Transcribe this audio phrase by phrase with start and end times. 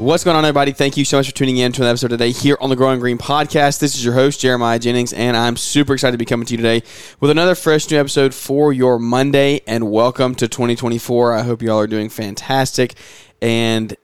[0.00, 0.72] What's going on, everybody?
[0.72, 3.00] Thank you so much for tuning in to an episode today here on the Growing
[3.00, 3.80] Green Podcast.
[3.80, 6.56] This is your host, Jeremiah Jennings, and I'm super excited to be coming to you
[6.56, 6.82] today
[7.20, 9.60] with another fresh new episode for your Monday.
[9.66, 11.34] And welcome to 2024.
[11.34, 12.94] I hope you all are doing fantastic.
[13.42, 13.94] And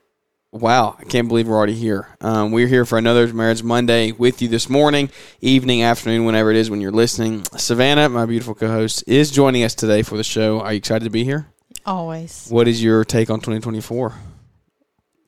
[0.51, 2.07] wow, I can't believe we're already here.
[2.21, 5.09] Um, we're here for another Marriage Monday with you this morning,
[5.41, 7.43] evening, afternoon, whenever it is when you're listening.
[7.57, 10.59] Savannah, my beautiful co host, is joining us today for the show.
[10.61, 11.47] Are you excited to be here?
[11.87, 12.49] Always.
[12.49, 14.13] What is your take on 2024?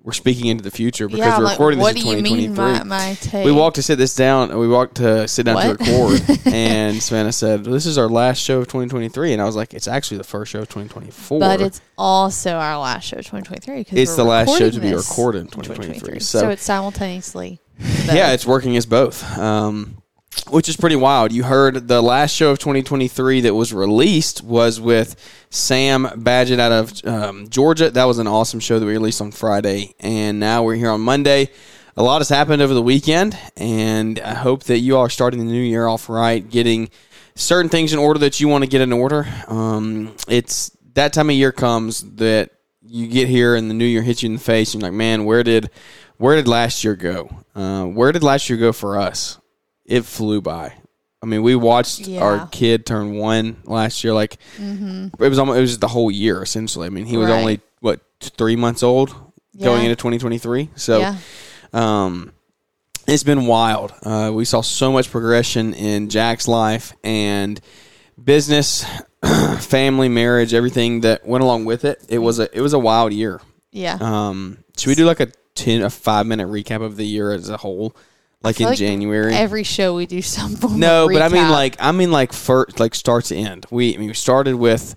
[0.01, 2.47] We're speaking into the future because yeah, we're like, recording what this do in you
[2.47, 2.65] 2023.
[2.65, 3.45] mean my, my take?
[3.45, 4.49] we walked to sit this down.
[4.49, 5.77] and We walked to sit down What?
[5.77, 9.57] to record, and Savannah said, "This is our last show of 2023," and I was
[9.57, 13.25] like, "It's actually the first show of 2024." but it's also our last show of
[13.25, 13.83] 2023.
[13.83, 17.59] 'cause It's the last show to be recorded in in 2023, So, so- it's simultaneously.
[18.05, 19.98] yeah, it's working as both, um,
[20.47, 21.31] which is pretty wild.
[21.31, 25.15] You heard the last show of 2023 that was released was with
[25.49, 27.89] Sam Badgett out of um, Georgia.
[27.89, 31.01] That was an awesome show that we released on Friday, and now we're here on
[31.01, 31.49] Monday.
[31.97, 35.39] A lot has happened over the weekend, and I hope that you all are starting
[35.39, 36.89] the new year off right, getting
[37.35, 39.27] certain things in order that you want to get in order.
[39.47, 42.51] Um, it's that time of year comes that
[42.89, 44.73] you get here and the new year hits you in the face.
[44.73, 45.69] And you're like, man, where did
[46.17, 47.29] where did last year go?
[47.55, 49.38] Uh, where did last year go for us?
[49.89, 50.73] It flew by.
[51.21, 52.21] I mean, we watched Yeah.
[52.21, 54.13] our kid turn one last year.
[54.13, 56.85] Like it was almost it was the whole year essentially.
[56.87, 57.39] I mean, he was Right.
[57.39, 59.13] only what three months old
[59.61, 60.69] going into 2023.
[60.75, 61.15] So yeah.
[61.73, 62.31] um,
[63.07, 63.93] it's been wild.
[64.03, 67.59] Uh, we saw so much progression in Jack's life and
[68.23, 68.85] business,
[69.59, 72.01] family, marriage, everything that went along with it.
[72.07, 73.41] It was a it was a wild year.
[73.71, 73.97] Yeah.
[73.99, 77.49] Um, should we do like a ten a five minute recap of the year as
[77.49, 77.95] a whole,
[78.43, 79.33] like in like January?
[79.33, 82.79] Every show we do some form no, but I mean like I mean like first
[82.79, 83.65] like start to end.
[83.71, 84.95] We I mean we started with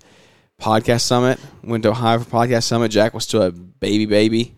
[0.61, 1.39] podcast summit.
[1.63, 2.89] Went to Ohio for podcast summit.
[2.89, 4.55] Jack was still a baby baby.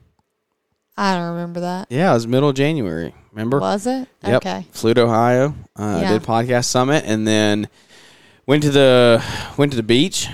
[0.97, 1.87] I don't remember that.
[1.91, 3.13] Yeah, it was middle of January.
[3.31, 3.59] Remember?
[3.59, 4.07] Was it?
[4.23, 4.35] Yep.
[4.37, 4.65] Okay.
[4.71, 5.53] Flew to Ohio.
[5.75, 6.13] Uh, Yeah.
[6.13, 7.67] Did podcast summit, and then
[8.45, 9.21] went to the
[9.57, 10.29] went to the beach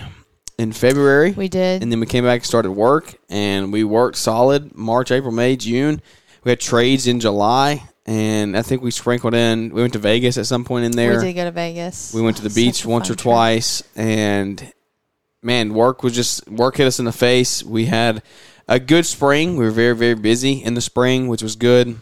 [0.59, 1.81] in February, We did.
[1.81, 5.55] and then we came back and started work, and we worked solid March, April, May,
[5.55, 5.99] June.
[6.43, 9.69] We had trades in July, and I think we sprinkled in.
[9.73, 11.17] We went to Vegas at some point in there.
[11.19, 12.13] we did go to Vegas.
[12.13, 13.19] We went to the Such beach once or trip.
[13.19, 14.73] twice, and
[15.43, 17.63] man, work was just work hit us in the face.
[17.63, 18.23] We had
[18.67, 19.57] a good spring.
[19.57, 21.97] We were very very busy in the spring, which was good.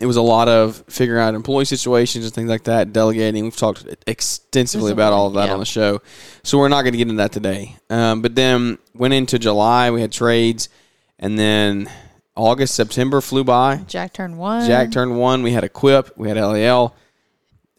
[0.00, 3.44] It was a lot of figuring out employee situations and things like that, delegating.
[3.44, 5.52] We've talked extensively about all of that yeah.
[5.52, 6.00] on the show,
[6.42, 7.76] so we're not going to get into that today.
[7.90, 10.70] Um, but then went into July, we had trades,
[11.18, 11.90] and then
[12.34, 13.76] August, September flew by.
[13.86, 14.66] Jack turned one.
[14.66, 15.42] Jack turned one.
[15.42, 16.16] We had a quip.
[16.16, 16.94] We had LAL.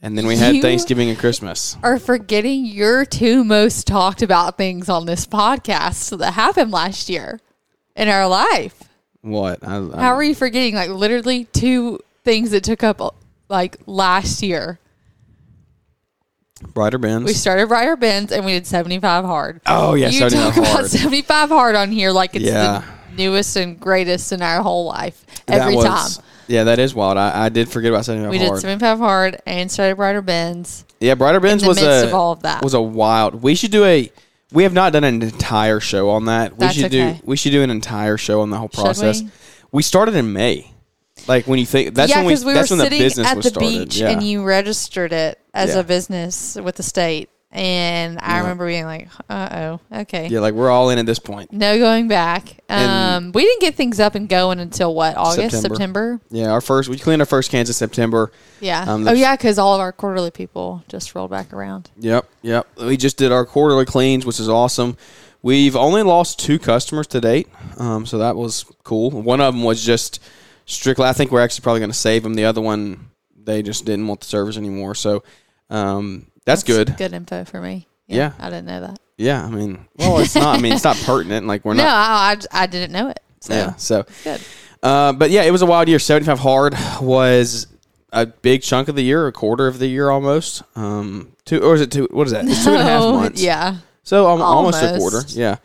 [0.02, 1.78] And then we had You- Thanksgiving and Christmas.
[1.82, 7.40] are forgetting your two most talked about things on this podcast that happened last year
[7.96, 8.84] in our life.
[9.22, 9.66] What?
[9.66, 13.00] I, I, How are you forgetting like literally two things that took up
[13.50, 14.78] like last year?
[16.74, 17.26] Brighter Bins.
[17.26, 19.62] We started Brighter Bins and we did 75 hard.
[19.66, 22.80] oh yeah, you 75 talk about 75 hard on here like it's Yeah.
[22.80, 26.26] the newest and greatest in our whole life That every was- time.
[26.48, 27.18] Yeah, that is wild.
[27.18, 28.52] I, I did forget about 75 We hard.
[28.56, 30.84] did 75 hard and started Brighter Bins.
[31.00, 32.62] yeah, Brighter Bins the was a of all of that.
[32.62, 33.42] was a wild.
[33.42, 34.12] We should do a.
[34.52, 36.58] We have not done an entire show on that.
[36.58, 37.14] We should okay.
[37.14, 37.20] do.
[37.24, 39.24] We should do an entire show on the whole process.
[39.72, 39.82] we?
[39.84, 40.70] started in May.
[41.28, 43.38] Like when you think that's yeah, when we, we, that's were when the business at
[43.38, 43.70] was the started.
[43.70, 44.10] beach yeah.
[44.10, 45.80] and you registered it as Yeah.
[45.80, 47.30] a business with the state.
[47.56, 48.42] And I Yeah.
[48.42, 49.50] remember being like, uh
[49.92, 50.28] oh, okay.
[50.28, 51.54] yeah, like we're all in at this point.
[51.54, 52.58] No going back.
[52.68, 55.76] Um, we didn't get things up and going until what August, September.
[55.76, 56.22] September.
[56.32, 58.32] Yeah, our first we cleaned our first cans in September.
[58.60, 58.84] Yeah.
[58.92, 61.92] Um, oh yeah, because all of our quarterly people just rolled back around.
[62.00, 62.68] Yep, yep.
[62.84, 64.98] We just did our quarterly cleans, which is awesome.
[65.44, 69.12] We've only lost two customers to date, um, so that was cool.
[69.12, 70.20] One of them was just
[70.66, 71.06] strictly.
[71.06, 72.34] I think we're actually probably going to save them.
[72.34, 74.96] The other one, they just didn't want the service anymore.
[74.96, 75.22] So
[75.70, 76.96] um, that's, good.
[76.98, 77.88] Good info for me.
[78.08, 78.34] Yeah.
[78.40, 79.00] I didn't know that.
[79.18, 80.58] Yeah, I mean, well, it's not.
[80.58, 81.46] I mean, it's not pertinent.
[81.46, 82.48] Like we're no, not.
[82.52, 83.20] I, I, I didn't know it.
[83.42, 83.76] So Yeah.
[83.76, 84.42] So, good.
[84.82, 86.00] uh, but yeah, it was a wild year.
[86.00, 87.68] Seventy-five hard was
[88.12, 90.64] a big chunk of the year, a quarter of the year almost.
[90.76, 92.08] Um, two or is it two?
[92.10, 92.46] What is that?
[92.46, 93.42] It's two and a half months.
[93.42, 93.78] Yeah.
[94.04, 94.82] So um, almost.
[94.82, 95.22] a quarter.
[95.28, 95.58] Yeah.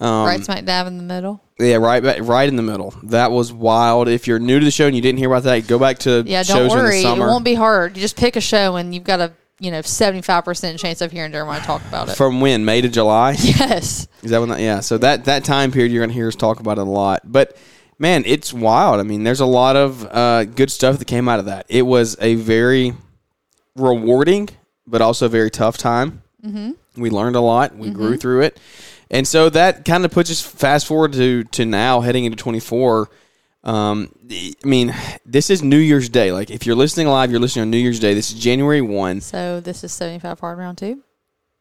[0.00, 1.40] Um, right smack dab in the middle.
[1.60, 2.92] Yeah, right, right in the middle.
[3.04, 4.08] That was wild.
[4.08, 6.24] If you're new to the show and you didn't hear about that, go back to
[6.26, 7.02] Yeah, don't worry.
[7.02, 7.96] It won't be hard.
[7.96, 11.00] You just pick a show and you've got a you know seventy five percent chance
[11.00, 12.16] of hearing Jeremiah talk about it.
[12.16, 13.32] From when May to July.
[13.38, 14.08] yes.
[14.22, 14.48] Is that when?
[14.48, 14.80] That, yeah.
[14.80, 17.22] So that that time period, you're gonna hear us talk about it a lot.
[17.24, 17.56] But
[17.96, 18.98] man, it's wild.
[18.98, 21.66] I mean, there's a lot of uh, good stuff that came out of that.
[21.68, 22.94] It was a very
[23.76, 24.48] rewarding,
[24.84, 26.22] but also very tough time.
[26.44, 27.00] Mm-hmm.
[27.00, 27.76] We learned a lot.
[27.76, 28.58] We grew through it,
[29.12, 33.08] and so that kind of puts us fast forward to to now heading into 24.
[33.64, 34.94] Um, I mean,
[35.24, 36.32] this is New Year's Day.
[36.32, 38.12] Like, if you're listening live, you're listening on New Year's Day.
[38.14, 39.20] This is January one.
[39.20, 41.02] So this is seventy five hard round two.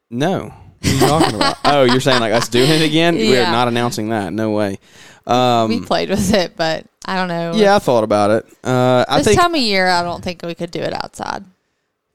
[0.09, 0.53] No.
[0.81, 1.57] What are you talking about?
[1.65, 3.15] oh, you're saying like us doing it again?
[3.15, 4.33] We're not announcing that.
[4.33, 4.79] No way.
[5.27, 7.53] Um, we played with it, but I don't know.
[7.55, 8.45] yeah, I thought about it.
[8.63, 11.45] Uh, I This think time of year, I don't think we could do it outside.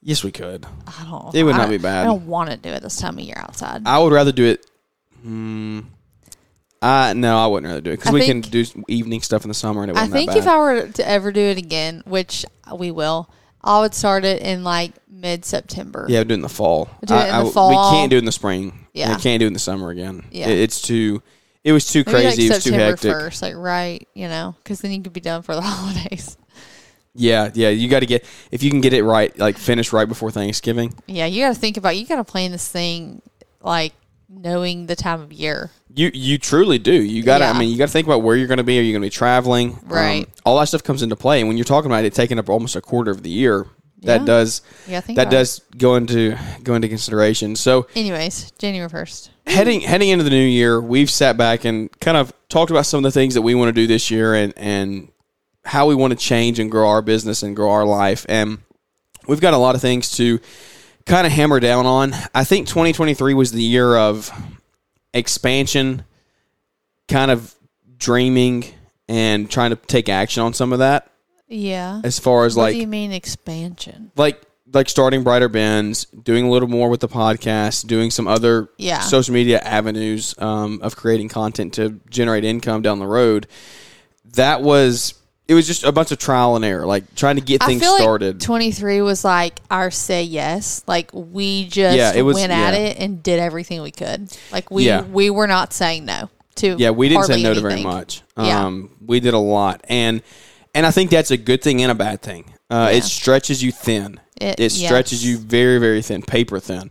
[0.02, 0.66] yes, we could.
[0.84, 1.32] I don't.
[1.32, 2.02] It would I not be bad.
[2.02, 3.82] I don't want to do it this time of year outside.
[3.86, 4.66] I would rather do it.
[5.22, 5.80] Hmm.
[6.86, 9.48] I no, I wouldn't rather do it because I we can do evening stuff in
[9.48, 10.54] the summer and it I wasn't think that if bad.
[10.54, 12.44] I were to ever do it again, which
[12.76, 13.28] we will,
[13.62, 16.06] I would start it in like mid September.
[16.08, 16.88] yeah, do it in the fall.
[17.04, 17.70] Do it I- in I- the fall.
[17.70, 18.86] We can't do it in the spring.
[18.94, 19.14] Yeah.
[19.16, 20.24] we can't do it in the summer again.
[20.30, 20.48] Yeah.
[20.48, 21.22] It- it's too.
[21.64, 22.46] It was too Maybe crazy.
[22.46, 23.10] it like was too September hectic.
[23.12, 26.36] first, like right, you know, because then you could be done for the holidays.
[27.14, 27.70] Yeah, yeah.
[27.70, 30.94] You got to get if you can get it right, like finish right before Thanksgiving.
[31.06, 31.96] Yeah, you got to think about.
[31.96, 33.20] You got to plan this thing
[33.62, 33.94] like
[34.28, 35.70] knowing the time of year.
[35.94, 36.92] You you truly do.
[36.92, 37.44] You got to.
[37.44, 37.52] Yeah.
[37.52, 38.78] I mean, you got to think about where you're going to be.
[38.78, 39.72] Are you going to be traveling?
[39.74, 40.28] Um, Right.
[40.44, 41.40] all that stuff comes into play.
[41.40, 43.66] And when you're talking about it taking up almost a quarter of the year,
[44.02, 45.30] that does yeah, that about it.
[45.30, 47.56] does go into go into consideration.
[47.56, 49.30] So Anyways, January first.
[49.46, 52.98] heading heading into the new year, we've sat back and kind of talked about some
[52.98, 55.08] of the things that we want to do this year and and
[55.64, 58.24] how we want to change and grow our business and grow our life.
[58.28, 58.58] And
[59.26, 60.38] we've got a lot of things to
[61.06, 62.12] kind of hammer down on.
[62.34, 64.30] I think 2023 was the year of
[65.14, 66.04] expansion,
[67.08, 67.54] kind of
[67.96, 68.64] dreaming
[69.08, 71.10] and trying to take action on some of that
[71.48, 72.00] Yeah.
[72.04, 74.10] as far as what like do you mean expansion?
[74.16, 74.42] like
[74.72, 78.98] like starting brighter bins doing a little more with the podcast doing some other Yeah.
[79.00, 83.46] social media avenues um, of creating content to generate income down the road
[84.34, 85.14] that was
[85.48, 87.84] it was just a bunch of trial and error like trying to get things I
[87.84, 90.82] feel started like 23 was like our say yes.
[90.88, 92.80] Like we just Yeah, it was- went at yeah.
[92.80, 94.28] it and did everything we could.
[94.50, 95.02] Like we Yeah.
[95.02, 97.92] we were not saying no to yeah we didn't say no to very anything.
[97.92, 98.64] much Yeah.
[98.64, 100.22] um, we did a lot and
[100.74, 102.96] and i think that's a good thing and a bad thing uh, Yeah.
[102.96, 106.90] it stretches you thin It- it stretches you very very thin paper thin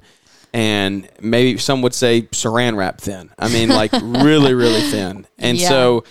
[0.54, 5.57] and maybe some would say saran wrap thin i mean like really really thin and
[5.57, 5.69] Yeah.
[5.69, 6.04] so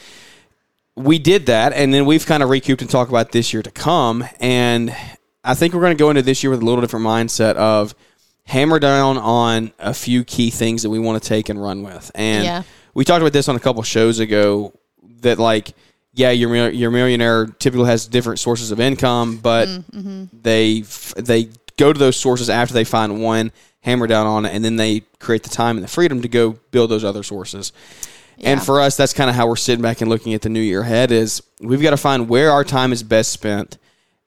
[0.96, 3.70] we did that and then we've kind of recouped and talked about this year to
[3.70, 4.94] come and
[5.43, 7.94] i think we're going to go into this year with a little different mindset of
[8.46, 12.11] hammer down on a few key things that we want to take and run with
[12.14, 12.62] and Yeah.
[12.94, 14.73] we talked about this on a couple shows ago
[15.23, 15.73] that like
[16.12, 20.25] yeah your your millionaire typically has different sources of income but Mm-hmm.
[20.43, 20.81] they
[21.17, 23.50] they go to those sources after they find one
[23.81, 26.52] hammer down on it and then they create the time and the freedom to go
[26.70, 27.73] build those other sources
[28.42, 30.60] and for us that's kind of how we're sitting back and looking at the new
[30.60, 33.78] year ahead is we've got to find where our time is best spent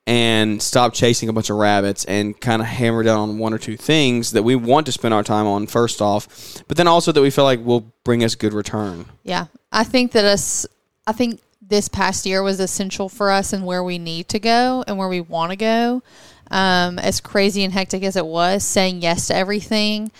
[0.06, 3.58] and stop chasing a bunch of rabbits and kind of hammer down on one or
[3.58, 7.12] two things that we want to spend our time on first off but then also
[7.12, 9.46] that we feel like will bring us good return Yeah.
[9.70, 10.66] I think that us
[11.06, 14.84] I think this past year was essential for us and where we need to go
[14.86, 16.02] and where we want to go.
[16.50, 20.10] Um, as crazy and hectic as it was, saying yes to everything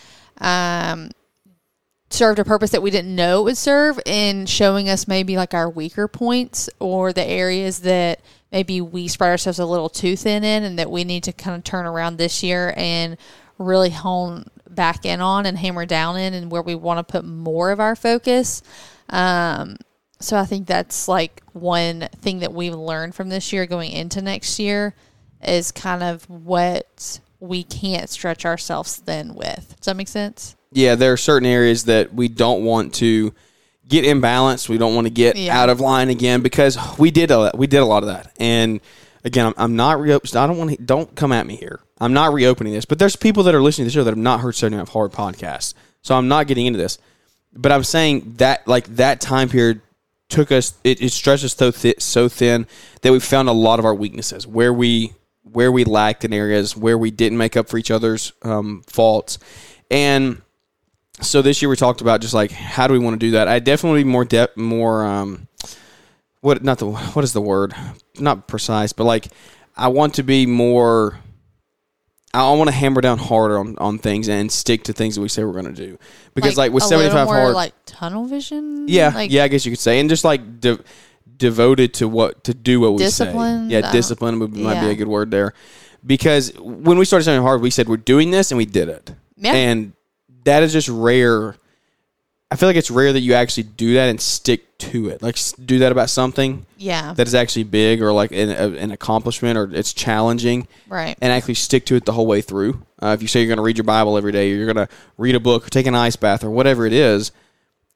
[0.43, 1.11] um,
[2.11, 5.55] served a purpose that we didn't know it would serve in showing us maybe like
[5.55, 10.43] our weaker points or the areas that maybe we spread ourselves a little too thin
[10.43, 13.19] in and that we need to kind of turn around this year and
[13.59, 17.25] really hone back in on and hammer down in and where we want to put
[17.25, 18.63] more of our focus.
[19.11, 19.77] Um,
[20.21, 24.23] so I think that's like one thing that we've learned from this year going into
[24.23, 24.95] next year
[25.47, 29.77] is kind of what we can't stretch ourselves thin with.
[29.77, 30.57] Does that make sense?
[30.73, 33.35] Yeah, there are certain areas that we don't want to
[33.87, 34.69] get imbalanced.
[34.69, 35.59] We don't want to get Yeah.
[35.61, 38.33] out of line again because we did a, we did a lot of that.
[38.39, 38.81] And
[39.25, 40.37] again, I'm, I'm not reopening.
[40.43, 40.77] I don't want to.
[40.83, 41.81] Don't come at me here.
[42.01, 42.85] I'm not reopening this.
[42.85, 44.89] But there's people that are listening to the show that have not heard Setting Up
[44.91, 45.75] Hard podcast.
[46.03, 46.99] So I'm not getting into this.
[47.55, 49.81] But I'm saying that like that time period
[50.29, 50.75] took us.
[50.85, 52.67] It, it stretched us so thi- so thin
[53.01, 55.13] that we found a lot of our weaknesses where we
[55.45, 59.39] where we lacked in areas where we didn't make up for each other's um, faults
[59.91, 60.43] and
[61.21, 63.49] so this year we talked about just like how do we want to do that.
[63.49, 65.49] I definitely more depth, more um,
[66.41, 67.75] what not the what is the word?
[68.19, 69.29] Not precise, but like
[69.77, 71.19] I want to be more
[72.35, 75.29] I want to hammer down harder on, on things and stick to things that we
[75.29, 75.99] say we're going to do.
[76.35, 78.87] Because like, with a seventy more, hard, like tunnel vision.
[78.87, 80.81] yeah, like, yeah, I guess you could say, and just like de-
[81.37, 83.81] devoted to what to do what we Discipline, say.
[83.81, 85.55] Yeah, discipline would, might be a good word there.
[86.05, 89.15] Because when we started seventy hard, we said we're doing this, and we did it.
[89.37, 89.55] Yeah.
[89.55, 89.95] And
[90.49, 91.57] that is just rare.
[92.51, 95.23] I feel like it's rare that you actually do that and stick to it.
[95.23, 98.91] Like do that about something yeah, that is actually big or like an, a, an
[98.91, 101.17] accomplishment or it's challenging right.
[101.21, 102.83] and actually stick to it the whole way through.
[103.03, 104.87] Uh, if you say you're going to read your Bible every day, or you're going
[104.87, 107.33] to read a book or take an ice bath or whatever it is,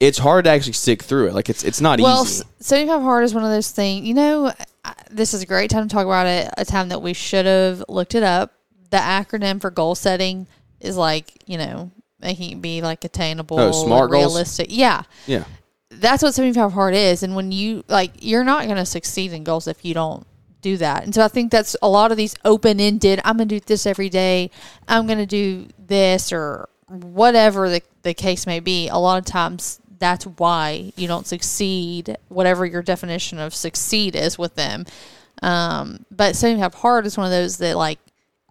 [0.01, 1.35] it's hard to actually stick through it.
[1.35, 2.43] Like it's it's not Well, easy.
[2.45, 4.07] s- 75 hard is one of those things.
[4.07, 4.53] You know,
[4.85, 6.53] I- this is a great time to talk about it.
[6.59, 8.53] A time that we should have looked it up.
[8.91, 10.47] The acronym for goal setting
[10.81, 11.91] is like you know
[12.23, 14.25] making it be like attainable, Oh, SMART goals?
[14.35, 14.67] realistic.
[14.71, 15.45] Yeah, Yeah,
[15.91, 17.23] that's what 75 hard is.
[17.23, 20.27] And when you like, you're not going to succeed in goals if you don't
[20.61, 21.05] do that.
[21.05, 23.21] And so I think that's a lot of these open ended.
[23.25, 24.51] I'm going to do this every day.
[24.87, 28.89] I'm going to do this or whatever the, the case may be.
[28.89, 34.39] A lot of times that's why you don't succeed, whatever your definition of succeed is
[34.39, 34.85] with them.
[35.43, 37.99] Um, but 75 hard is one of those that like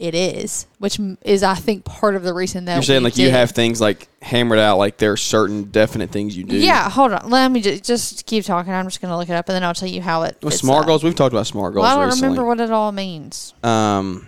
[0.02, 3.30] it is, which is I think part of the reason that you're saying like you
[3.30, 4.78] have things like hammered out.
[4.78, 6.58] Like there are certain definite things you do.
[6.58, 7.30] Yeah, hold on.
[7.30, 8.74] Let me just, just keep talking.
[8.74, 10.38] I'm just going to look it up and then I'll tell you how it.
[10.42, 10.88] Well, smart that.
[10.88, 11.04] goals.
[11.04, 12.30] We've talked about smart goals Well, I don't recently.
[12.30, 13.54] remember what it all means.
[13.64, 14.26] um,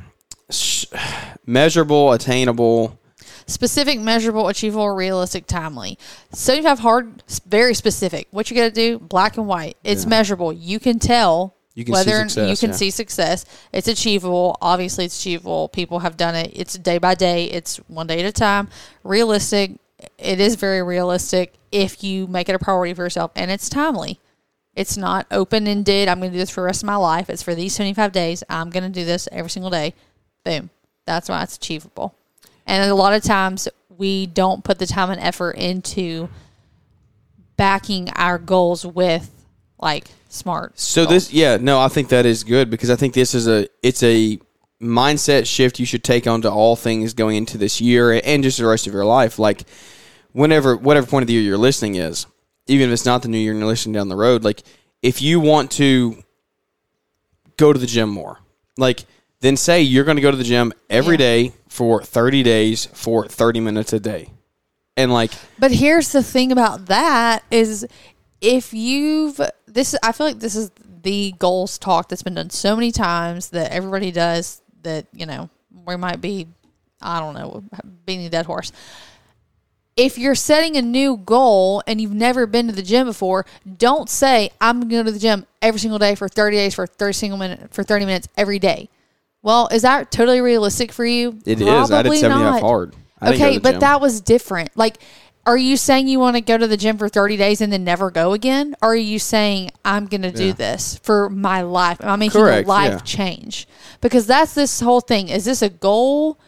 [0.52, 0.86] sh-
[1.46, 3.00] measurable, attainable.
[3.46, 5.98] Specific, measurable, achievable, realistic, timely.
[6.32, 8.28] 75 hard, very specific.
[8.32, 9.76] What you got to do, black and white.
[9.84, 10.10] It's Yeah.
[10.10, 10.54] measurable.
[10.54, 12.78] You can tell You can see whether success, you can yeah.
[12.78, 13.46] see success.
[13.72, 14.58] It's achievable.
[14.62, 15.70] Obviously, it's achievable.
[15.70, 16.52] People have done it.
[16.54, 17.46] It's day by day.
[17.46, 18.70] It's one day at a time.
[19.04, 19.72] Realistic.
[20.18, 24.20] It is very realistic if you make it a priority for yourself, and it's timely.
[24.76, 26.08] It's not open ended.
[26.08, 27.30] I'm going to do this for the rest of my life.
[27.30, 28.44] It's for these 75 days.
[28.50, 29.94] I'm going to do this every single day.
[30.44, 30.70] Boom.
[31.06, 32.16] That's why it's achievable.
[32.66, 36.30] And a lot of times we don't put the time and effort into
[37.56, 39.30] backing our goals with
[39.80, 40.78] like smart.
[40.80, 43.68] So this, yeah, no, I think that is good because I think this is a
[43.82, 44.40] it's a
[44.82, 48.66] mindset shift you should take onto all things going into this year and just the
[48.66, 49.40] rest of your life.
[49.40, 49.64] Like
[50.34, 52.26] whenever whatever point of the year you're listening is,
[52.68, 54.64] even if it's not the new year and you're listening down the road, like
[55.02, 56.22] if you want to
[57.58, 58.40] go to the gym more,
[58.78, 59.06] like
[59.42, 61.18] then say you're going to go to the gym every Yeah.
[61.18, 64.30] day for 30 days for 30 minutes a day.
[64.98, 67.86] And like But here's the thing about that is
[68.42, 69.40] if you've
[69.74, 73.50] this I feel like this is the goals talk that's been done so many times
[73.50, 75.50] that everybody does that, you know,
[75.86, 76.48] we might be
[77.02, 77.64] I don't know,
[78.06, 78.72] beating a dead horse.
[79.96, 83.46] If you're setting a new goal and you've never been to the gym before,
[83.78, 86.74] don't say I'm going to go to the gym every single day for 30 days
[86.74, 88.90] for 30 single minute for 30 minutes every day.
[89.44, 91.38] Well, is that totally realistic for you?
[91.46, 92.62] it is, I did Probably 75 not.
[92.62, 92.96] hard.
[93.20, 94.72] I didn't go Okay, but that was different.
[94.76, 94.98] Like,
[95.46, 97.84] are you saying you want to go to the gym for 30 days and then
[97.84, 98.76] never go again?
[98.82, 100.54] Or are you saying, I'm going to do Yeah.
[100.54, 101.98] this for my life?
[102.00, 103.00] I'm making Correct, a life yeah.
[103.00, 103.68] change.
[104.02, 105.28] Because that's this whole thing.
[105.30, 106.40] Is this a goal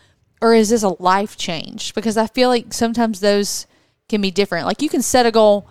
[0.42, 1.94] or is this a life change?
[1.94, 3.68] Because I feel like sometimes those
[4.08, 4.66] can be different.
[4.66, 5.68] Like, you can set a goal,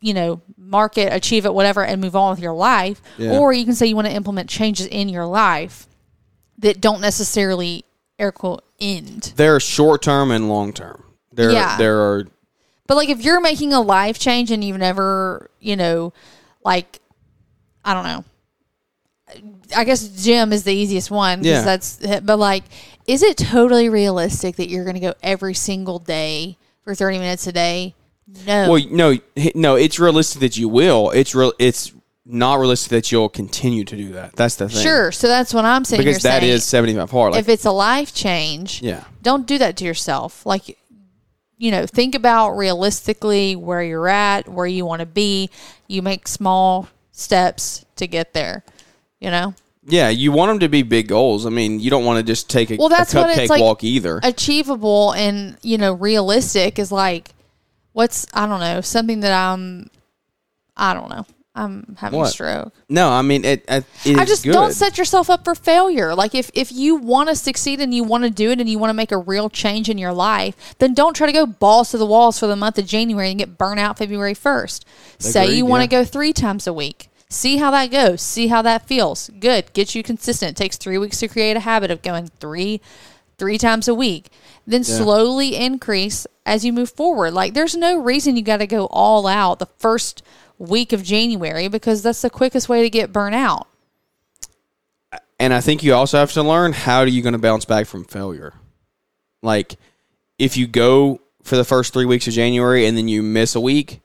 [0.00, 3.00] you know, mark it, achieve it, whatever, and move on with your life.
[3.18, 3.38] Yeah.
[3.38, 5.88] Or you can say you want to implement changes in your life
[6.58, 7.84] that don't necessarily
[8.18, 9.32] air quote end.
[9.36, 11.02] there are short term and long term.
[11.32, 11.76] There, Yeah.
[11.78, 12.26] there are
[12.86, 16.12] But like if you're making a life change and you've never, you know,
[16.64, 17.00] like
[17.84, 18.24] I don't know.
[19.76, 21.62] I guess gym is the easiest one because Yeah.
[21.62, 22.64] that's but like
[23.06, 27.46] is it totally realistic that you're going to go every single day for 30 minutes
[27.46, 27.94] a day?
[28.46, 28.70] No.
[28.70, 29.18] Well, no,
[29.54, 29.74] no.
[29.74, 31.10] It's realistic that you will.
[31.10, 31.52] It's real.
[31.58, 31.92] It's
[32.24, 34.34] not realistic that you'll continue to do that.
[34.34, 34.82] That's the thing.
[34.82, 35.12] sure.
[35.12, 36.00] So that's what I'm saying.
[36.02, 37.32] because that is seventy five hard.
[37.32, 40.46] Like, if it's a life change, yeah, don't do that to yourself.
[40.46, 40.78] Like,
[41.64, 45.48] you know, think about realistically where you're at, where you want to be.
[45.88, 48.62] You make small steps to get there.
[49.18, 49.54] You know,
[49.86, 50.10] yeah.
[50.10, 51.46] You want them to be big goals.
[51.46, 53.62] I mean, you don't want to just take a, Well, that's a what it's like-
[53.62, 54.20] walk either.
[54.22, 57.30] achievable and you know realistic is like
[57.94, 59.88] what's I don't know something that I'm.
[60.76, 61.24] I don't know.
[61.56, 62.74] I'm having a stroke.
[62.88, 63.64] no, I mean it.
[63.68, 64.52] it I just good.
[64.52, 66.14] don't set yourself up for failure.
[66.14, 68.78] Like if if you want to succeed and you want to do it and you
[68.78, 71.92] want to make a real change in your life, then don't try to go balls
[71.92, 74.84] to the walls for the month of January and get burnt out February first.
[75.18, 76.02] Say you want to yeah.
[76.02, 77.08] go three times a week.
[77.28, 78.20] See how that goes.
[78.20, 79.30] See how that feels.
[79.38, 79.72] Good.
[79.72, 80.50] Get you consistent.
[80.50, 82.80] It takes three weeks to create a habit of going three
[83.38, 84.28] three times a week.
[84.66, 87.32] Then slowly increase as you move forward.
[87.32, 90.22] Like there's no reason you got to go all out the first
[90.58, 93.68] week of January because that's the quickest way to get burnt out.
[95.38, 97.86] And I think you also have to learn how are you going to bounce back
[97.86, 98.54] from failure.
[99.42, 99.76] Like,
[100.38, 103.60] if you go for the first three weeks of January and then you miss a
[103.60, 104.00] week,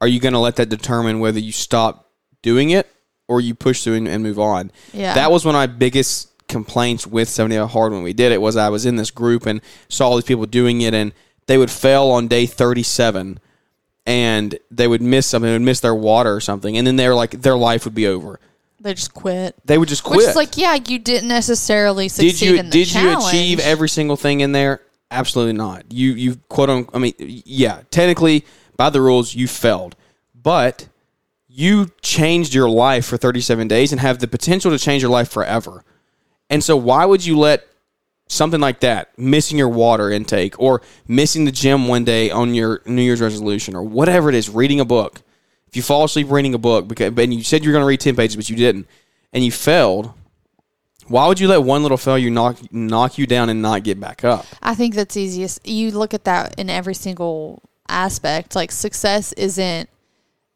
[0.00, 2.10] are you going to let that determine whether you stop
[2.42, 2.88] doing it
[3.28, 4.72] or you push through and, and move on?
[4.92, 5.14] Yeah.
[5.14, 8.56] That was one of my biggest complaints with 70 hard when we did it was
[8.56, 11.12] I was in this group and saw all these people doing it and
[11.50, 13.40] they would fail on day 37
[14.06, 17.08] and they would miss something, they would miss their water or something, and then they
[17.08, 18.38] were like their life would be over.
[18.78, 19.56] They just quit.
[19.64, 20.18] They would just quit.
[20.18, 23.22] Which is like, yeah, you didn't necessarily succeed did you in the did challenge.
[23.24, 24.80] you achieve every single thing in there?
[25.10, 25.92] Absolutely not.
[25.92, 28.44] You you quote on I mean yeah, technically
[28.76, 29.96] by the rules you failed.
[30.32, 30.86] But
[31.48, 35.28] you changed your life for 37 days and have the potential to change your life
[35.28, 35.82] forever.
[36.48, 37.66] And so why would you let
[38.30, 42.80] something like that, missing your water intake or missing the gym one day on your
[42.86, 45.22] New Year's resolution or whatever it is, reading a book.
[45.66, 48.00] If you fall asleep reading a book because and you said you're going to read
[48.00, 48.86] 10 pages but you didn't
[49.32, 50.12] and you failed,
[51.08, 54.24] why would you let one little failure knock knock you down and not get back
[54.24, 54.46] up?
[54.62, 55.66] I think that's easiest.
[55.66, 58.54] You look at that in every single aspect.
[58.54, 59.88] Like success isn't,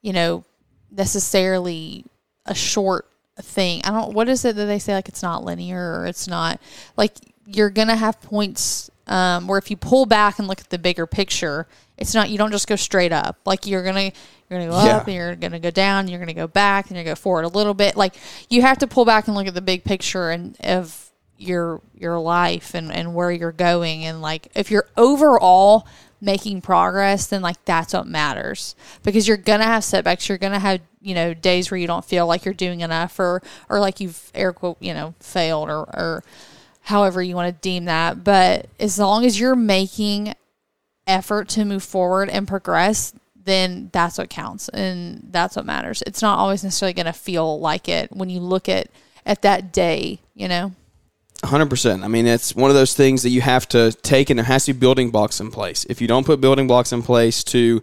[0.01, 0.45] you know,
[0.93, 2.05] necessarily
[2.47, 3.09] a short
[3.41, 3.81] thing.
[3.85, 4.15] I don't.
[4.15, 4.95] What is it that they say?
[4.95, 6.61] Like it's not linear or it's not
[6.97, 7.15] like
[7.47, 11.07] you're gonna have points um, where if you pull back and look at the bigger
[11.07, 11.67] picture,
[11.99, 12.31] it's not.
[12.31, 13.39] You don't just go straight up.
[13.45, 14.11] Like you're gonna
[14.49, 14.97] you're gonna go Yeah.
[14.97, 16.09] up and you're gonna go down.
[16.09, 17.97] You're gonna go back and you're gonna go forward a little bit.
[17.97, 18.15] Like
[18.49, 22.19] you have to pull back and look at the big picture and of your your
[22.19, 25.87] life and and where you're going and like if you're overall
[26.21, 30.81] making progress then like that's what matters because you're gonna have setbacks you're gonna have
[31.03, 34.31] you know days where you don't feel like you're doing enough or or like you've
[34.33, 36.25] air quote you know failed or or
[36.85, 40.35] however you want to deem that but as long as you're making
[41.07, 43.13] effort to move forward and progress
[43.45, 47.59] then that's what counts and that's what matters it's not always necessarily going to feel
[47.61, 48.89] like it when you look at
[49.27, 50.73] at that day you know
[51.45, 52.05] Hundred percent.
[52.05, 54.65] I mean, it's one of those things that you have to take, and there has
[54.65, 55.85] to be building blocks in place.
[55.91, 57.83] If you don't put building blocks in place to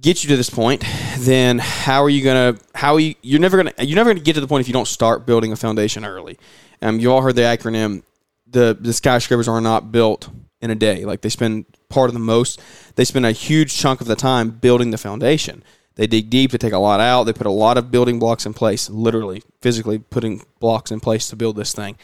[0.00, 0.84] get you to this point,
[1.18, 2.58] then how are you gonna?
[2.74, 3.16] How are you?
[3.22, 3.72] You're never gonna.
[3.78, 6.38] You're never gonna get to the point if you don't start building a foundation early.
[6.82, 8.02] Um, you all heard the acronym.
[8.46, 10.28] The the skyscrapers are not built
[10.60, 11.04] in a day.
[11.04, 12.60] Like they spend part of the most.
[12.96, 15.62] They spend a huge chunk of the time building the foundation.
[15.96, 16.50] They dig deep.
[16.50, 17.24] They take a lot out.
[17.24, 18.88] They put a lot of building blocks in place.
[18.88, 21.96] Literally, physically putting blocks in place to build this thing.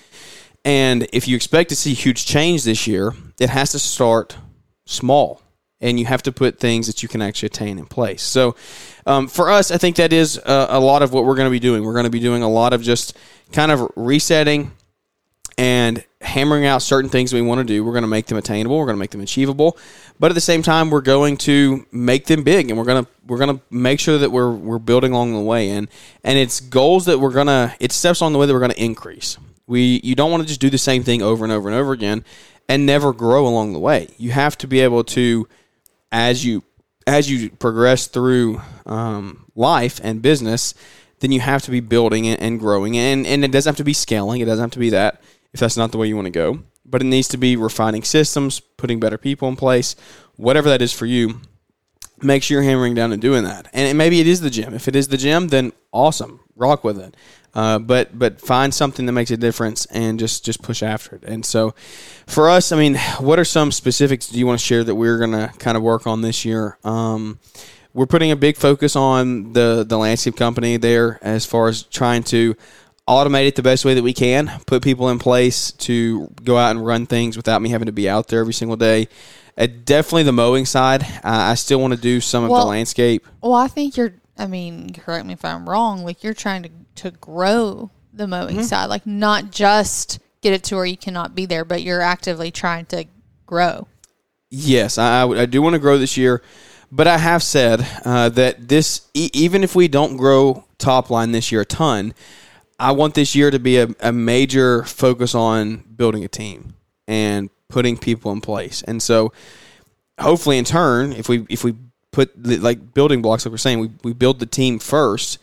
[0.64, 4.36] And if you expect to see huge change this year, it has to start
[4.84, 5.40] small.
[5.80, 8.22] And you have to put things that you can actually attain in place.
[8.22, 8.56] So,
[9.04, 11.50] um, for us, I think that is a, a lot of what we're going to
[11.50, 11.84] be doing.
[11.84, 13.16] We're going to be doing a lot of just
[13.52, 14.72] kind of resetting
[15.58, 17.84] and hammering out certain things we want to do.
[17.84, 18.78] We're going to make them attainable.
[18.78, 19.78] We're going to make them achievable,
[20.18, 23.10] but at the same time, we're going to make them big, and we're going to
[23.26, 25.70] we're going to make sure that we're we're building along the way.
[25.70, 25.88] And
[26.24, 28.82] and it's goals that we're gonna it's steps on the way that we're going to
[28.82, 29.38] increase.
[29.66, 31.92] We you don't want to just do the same thing over and over and over
[31.92, 32.24] again
[32.68, 34.08] and never grow along the way.
[34.18, 35.48] You have to be able to
[36.12, 36.62] as you
[37.06, 40.74] as you progress through um, life and business,
[41.20, 43.84] then you have to be building it and growing, and and it doesn't have to
[43.84, 44.40] be scaling.
[44.40, 46.60] It doesn't have to be that if that's not the way you want to go.
[46.84, 49.96] But it needs to be refining systems, putting better people in place,
[50.36, 51.40] whatever that is for you.
[52.22, 53.68] Make sure you're hammering down and doing that.
[53.72, 54.72] And maybe it is the gym.
[54.74, 57.14] If it is the gym, then awesome, rock with it.
[57.54, 61.24] Uh, but but find something that makes a difference and just just push after it.
[61.24, 61.74] And so,
[62.26, 65.18] for us, I mean, what are some specifics do you want to share that we're
[65.18, 66.76] gonna kind of work on this year?
[66.84, 67.38] Um,
[67.94, 72.24] we're putting a big focus on the the landscape company there as far as trying
[72.24, 72.54] to
[73.08, 76.72] automate it the best way that we can put people in place to go out
[76.72, 79.08] and run things without me having to be out there every single day
[79.58, 83.26] uh, definitely the mowing side uh, i still want to do some of the landscape
[83.42, 84.14] Well, I think you're.
[84.38, 86.04] I mean, correct me if I'm wrong.
[86.04, 88.64] Like you're trying to to grow the mowing Mm-hmm.
[88.64, 92.50] side, like not just get it to where you cannot be there, but you're actively
[92.50, 93.06] trying to
[93.46, 93.88] grow.
[94.50, 96.42] Yes, I, I I do want to grow this year,
[96.92, 101.32] but I have said uh, that this, e- even if we don't grow top line
[101.32, 102.14] this year a ton,
[102.78, 106.74] I want this year to be a, a major focus on building a team
[107.08, 108.82] and putting people in place.
[108.82, 109.32] And so,
[110.20, 111.74] hopefully, in turn, if we if we
[112.12, 115.38] put the, like building blocks, like we're saying, we, we build the team first,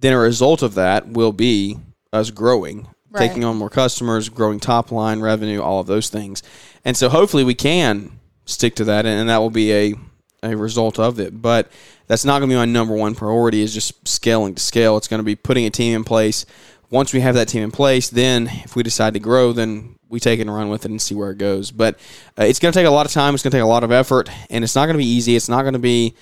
[0.00, 1.78] then a result of that will be
[2.12, 3.28] us growing, Right.
[3.28, 6.42] taking on more customers, growing top line revenue, all of those things.
[6.84, 9.94] And so hopefully we can stick to that and, and that will be a
[10.42, 11.40] a result of it.
[11.40, 11.70] But
[12.08, 14.96] that's not going to be my number one priority is just scaling to scale.
[14.96, 16.46] It's going to be putting a team in place.
[16.92, 20.20] Once we have that team in place, then if we decide to grow, then we
[20.20, 21.70] take it and run with it and see where it goes.
[21.70, 21.94] But
[22.38, 23.34] uh, it's going to take a lot of time.
[23.34, 25.34] It's going to take a lot of effort, and it's not going to be easy.
[25.34, 26.14] It's not going to be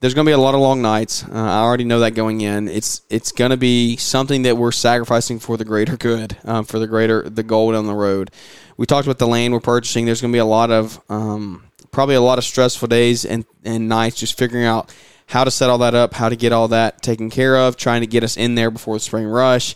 [0.00, 1.24] there's going to be a lot of long nights.
[1.24, 2.68] Uh, I already know that going in.
[2.68, 6.78] It's it's going to be something that we're sacrificing for the greater good, um, for
[6.78, 8.30] the greater the goal down the road.
[8.76, 10.04] We talked about the land we're purchasing.
[10.04, 13.44] There's going to be a lot of um, probably a lot of stressful days and
[13.64, 14.94] and nights just figuring out
[15.26, 18.02] how to set all that up, how to get all that taken care of, trying
[18.02, 19.74] to get us in there before the spring rush.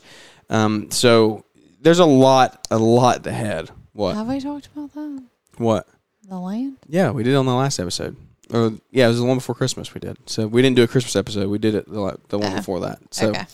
[0.52, 1.44] Um, so
[1.80, 3.70] there's a lot, a lot ahead.
[3.92, 4.14] What?
[4.14, 5.24] Have I talked about that?
[5.56, 5.88] What?
[6.28, 6.76] The land?
[6.86, 8.16] Yeah, we did on the last episode.
[8.52, 10.16] Or yeah, it was the one before Christmas we did.
[10.26, 11.48] So we didn't do a Christmas episode.
[11.48, 12.56] We did it the, la- the one Oh.
[12.56, 12.98] before that.
[13.10, 13.44] So okay.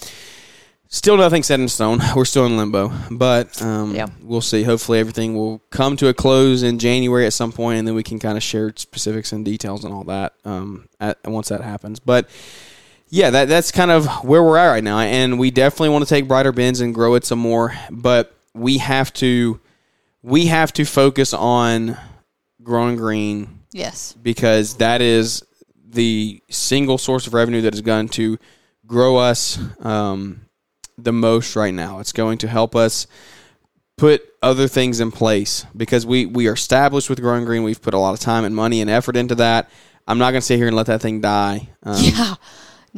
[0.88, 2.00] still nothing set in stone.
[2.16, 4.08] We're still in limbo, but um, Yeah.
[4.22, 4.64] we'll see.
[4.64, 8.02] Hopefully everything will come to a close in January at some point, and then we
[8.02, 12.00] can kind of share specifics and details and all that um, at, once that happens.
[12.00, 12.28] But
[13.08, 16.08] yeah, that that's kind of where we're at right now, and we definitely want to
[16.08, 17.72] take brighter bins and grow it some more.
[17.90, 19.60] But we have to
[20.22, 21.96] we have to focus on
[22.62, 24.14] growing green Yes.
[24.20, 25.42] because that is
[25.90, 28.38] the single source of revenue that is going to
[28.86, 30.42] grow us um,
[30.98, 32.00] the most right now.
[32.00, 33.06] It's going to help us
[33.96, 37.62] put other things in place because we we are established with growing green.
[37.62, 39.70] We've put a lot of time and money and effort into that.
[40.06, 41.68] I'm not going to sit here and let that thing die.
[41.82, 42.34] Um, Yeah.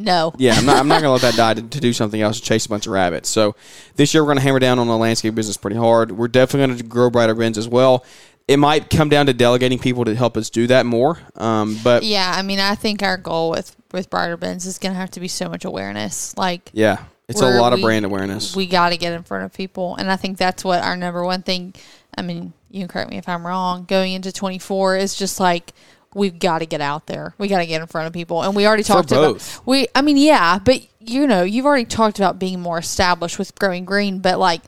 [0.03, 0.33] No.
[0.39, 2.41] yeah, I'm not, I'm not going to let that die to, to do something else,
[2.41, 3.29] to chase a bunch of rabbits.
[3.29, 3.55] So
[3.97, 6.13] this year we're going to hammer down on the landscape business pretty hard.
[6.13, 8.05] We're definitely going to grow brighter bins as well.
[8.49, 11.19] It might come down to delegating people to help us do that more.
[11.37, 12.33] Um, but yeah.
[12.35, 15.21] I mean, I think our goal with with Brighter Bins is going to have to
[15.21, 16.37] be so much awareness.
[16.37, 18.57] Like, yeah, it's a lot of we- brand awareness.
[18.57, 21.25] we got to get in front of people, and I think that's what our number
[21.25, 21.75] one thing.
[22.17, 23.85] I mean, you can correct me if I'm wrong.
[23.85, 25.73] Going into 24 is just like
[26.15, 27.35] we've got to get out there.
[27.39, 29.89] We got to get in front of people, and we already talked about we.
[29.95, 33.85] I mean, yeah, but you know, you've already talked about being more established with growing
[33.85, 34.63] green, but like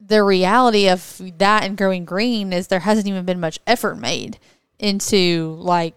[0.00, 4.38] the reality of that and growing green is there hasn't even been much effort made
[4.78, 5.94] into like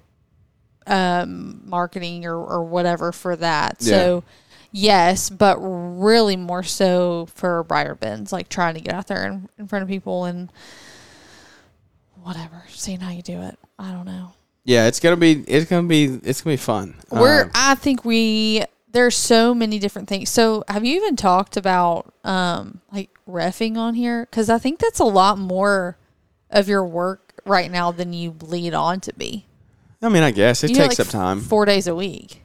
[0.88, 3.81] um marketing or, or whatever for that.
[3.81, 4.23] So
[4.71, 9.47] yes but really more so for brighter bins like trying to get out there in,
[9.57, 10.51] in front of people and
[12.21, 13.57] whatever seeing how you do it.
[13.79, 14.33] I don't know
[14.65, 16.95] yeah, it's gonna be it's gonna be it's gonna be fun.
[17.12, 21.56] we're Um, i think we there's so many different things so have you even talked
[21.58, 25.97] about um like refing on here because i think that's a lot more
[26.49, 29.45] of your work right now than you lead on to be
[30.01, 31.41] I mean, I guess it You takes like, up time.
[31.41, 32.41] four days a week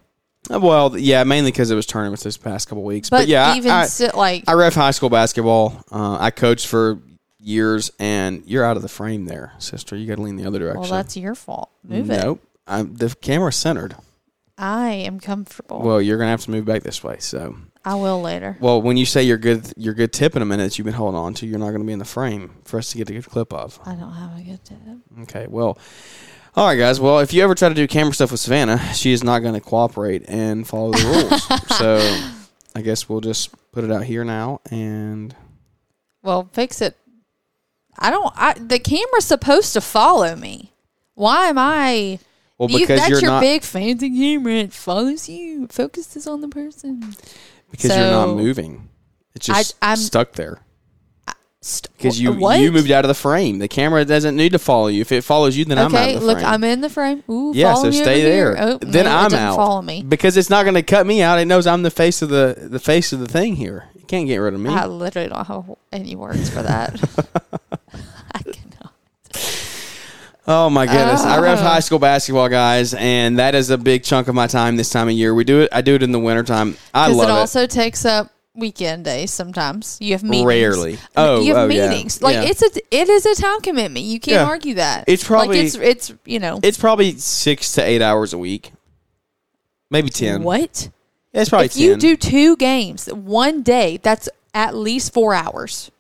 [0.51, 3.11] Uh, Well, yeah, mainly because it was tournaments this past couple weeks.
[3.11, 5.85] But, but, yeah, I- even I, si- like I ref high school basketball.
[5.93, 6.99] Uh, I coached for
[7.41, 9.97] years, and you're out of the frame there, sister.
[9.97, 10.81] You got to lean the other direction.
[10.83, 12.43] well that's your fault move it Nope.
[12.67, 13.97] I'm, the camera's centered.
[14.59, 17.17] i am comfortable Well, you're gonna have to move back this way.
[17.19, 20.45] So, i will later well, when you say you're good, you're good tip in a
[20.45, 22.79] minute that you've been holding on to, you're not gonna be in the frame for
[22.79, 23.81] us to get a good clip of.
[23.87, 24.79] i don't have a good tip
[25.23, 25.47] Okay.
[25.49, 25.79] Well,
[26.57, 26.99] all right, guys.
[27.01, 29.55] Well, if you ever try to do camera stuff with Savannah, she is not going
[29.55, 31.69] to cooperate and follow the rules.
[31.79, 31.99] so,
[32.75, 35.35] I guess we'll just put it out here now and.
[36.23, 36.97] well fix it
[37.99, 40.73] i don't i the camera's supposed to follow me
[41.15, 42.19] why am i
[42.59, 44.53] Well, You- because that's you're your not big fancy camera.
[44.55, 45.65] It follows you.
[45.65, 47.15] It focuses on the person.
[47.71, 48.89] because you're not moving.
[49.35, 50.61] It's just I- I'm- stuck there.
[51.63, 52.59] St- Because you what?
[52.59, 53.59] you moved out of the frame.
[53.59, 55.03] The camera doesn't need to follow you.
[55.03, 56.49] If it follows you, then I'm out Okay, of the look, frame.
[56.49, 57.23] I'm in the frame.
[57.29, 58.57] Ooh, yeah, so stay there.
[58.59, 59.57] Oh, then no, I'm out.
[59.57, 60.03] Follow me.
[60.03, 61.39] because it's not going to cut me out.
[61.39, 63.90] It knows I'm the face of the the face of the thing here.
[64.11, 64.71] Can't get rid of me.
[64.71, 66.99] I literally don't have any words for that.
[68.35, 68.93] I cannot.
[70.49, 71.21] Oh my goodness!
[71.23, 71.63] I ref Oh.
[71.63, 75.07] high school basketball, guys, and that is a big chunk of my time this time
[75.07, 75.33] of year.
[75.33, 75.69] We do it.
[75.71, 76.77] I do it in the wintertime.
[76.93, 77.37] I love it it.
[77.37, 79.31] also takes up weekend days.
[79.33, 80.45] Sometimes you have meetings.
[80.45, 80.99] Rarely.
[81.17, 81.89] Oh, you have oh, yeah.
[81.89, 82.21] meetings.
[82.21, 82.43] Like Yeah.
[82.51, 84.05] it's a it is a time commitment.
[84.07, 84.45] You can't Yeah.
[84.49, 85.05] argue that.
[85.07, 88.73] It's probably- like it's it's you know It's probably six to eight hours a week,
[89.89, 90.43] maybe ten.
[90.43, 90.89] what Yeah,
[91.33, 91.83] it's probably if 10.
[91.83, 93.99] you do two games one day.
[94.03, 95.91] That's at least four hours.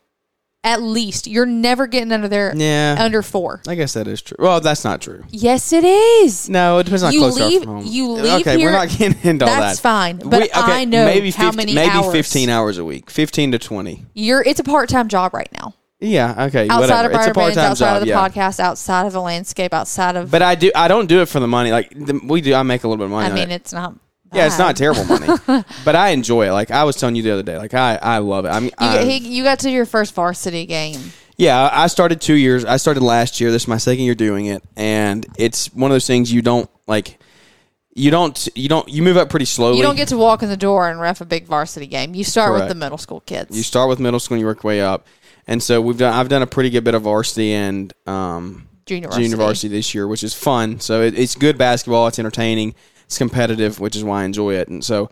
[0.62, 3.62] At least you're never getting under there Yeah, under four.
[3.66, 4.36] I guess that is true.
[4.38, 5.24] Well, that's not true.
[5.30, 6.50] Yes, it is.
[6.50, 7.86] No, it depends on how You close they are leave- from home.
[7.86, 9.60] you leave Okay, we're not getting into all that.
[9.60, 12.12] That's fine, but I know maybe how 50 many maybe hours.
[12.12, 14.04] fifteen hours a week, fifteen to twenty.
[14.12, 15.72] You're it's a part time job right now.
[15.98, 17.14] Yeah, okay, Outside whatever.
[17.14, 17.96] of it's a Brighter Bins, part-time outside job.
[17.96, 18.28] of the yeah.
[18.28, 20.70] podcast, outside of the landscape, outside of But I do.
[20.74, 21.70] I don't do it for the money.
[21.72, 22.52] Like the, we do.
[22.54, 23.26] I make a little bit of money.
[23.26, 23.54] I on mean it.
[23.56, 23.94] it's not
[24.32, 25.26] yeah, it's not terrible money,
[25.84, 26.52] but I enjoy it.
[26.52, 27.58] Like I was telling you the other day.
[27.58, 28.48] Like I, I love it.
[28.50, 31.00] I mean, You, I, he, you got to your first varsity game.
[31.36, 31.68] yeah.
[31.72, 32.64] I started two years.
[32.64, 33.50] I started last year.
[33.50, 36.70] This is my second year doing it, and it's one of those things you don't
[36.86, 37.18] like.
[37.92, 38.48] You don't.
[38.54, 38.88] You don't.
[38.88, 39.76] You move up pretty slowly.
[39.78, 42.14] You don't get to walk in the door and ref a big varsity game.
[42.14, 43.56] You start with the middle school kids.
[43.56, 45.06] You start with middle school and you work your way up.
[45.48, 46.14] And so we've done.
[46.14, 49.24] I've done a pretty good bit of varsity and um, junior varsity.
[49.24, 50.78] junior varsity this year, which is fun.
[50.78, 52.06] So it, it's good basketball.
[52.06, 52.76] It's entertaining.
[53.10, 54.68] It's competitive, which is why I enjoy it.
[54.68, 55.10] And so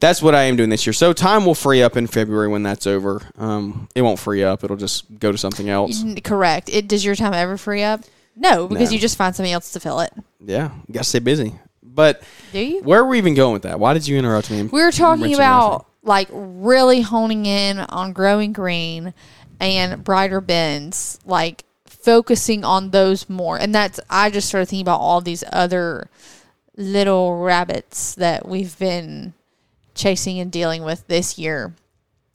[0.00, 0.92] that's what I am doing this year.
[0.92, 3.22] So time will free up in February when that's over.
[3.38, 4.64] Um, it won't free up.
[4.64, 6.04] It'll just go to something else.
[6.24, 6.68] Correct.
[6.68, 8.02] It does your time ever free up?
[8.36, 8.94] No, because No.
[8.96, 10.12] you just find something else to fill it.
[10.44, 11.54] Yeah, you got to stay busy.
[11.82, 12.82] But Do you?
[12.82, 13.80] where were we even going with that?
[13.80, 14.64] Why did you interrupt me?
[14.64, 19.14] We were talking about like really honing in on growing green
[19.58, 23.56] and brighter bins, like focusing on those more.
[23.58, 26.10] And that's I just started thinking about all these other
[26.78, 29.34] little rabbits that we've been
[29.94, 31.74] chasing and dealing with this year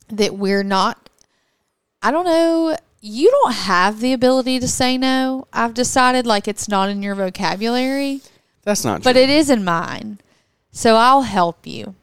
[0.09, 1.09] that we're not
[2.05, 5.47] I don't know, you don't have the ability to say no.
[5.53, 8.19] I've decided like it's not in your vocabulary,
[8.63, 9.03] That's not true.
[9.05, 10.19] but it is in mine.
[10.71, 11.95] So I'll help you.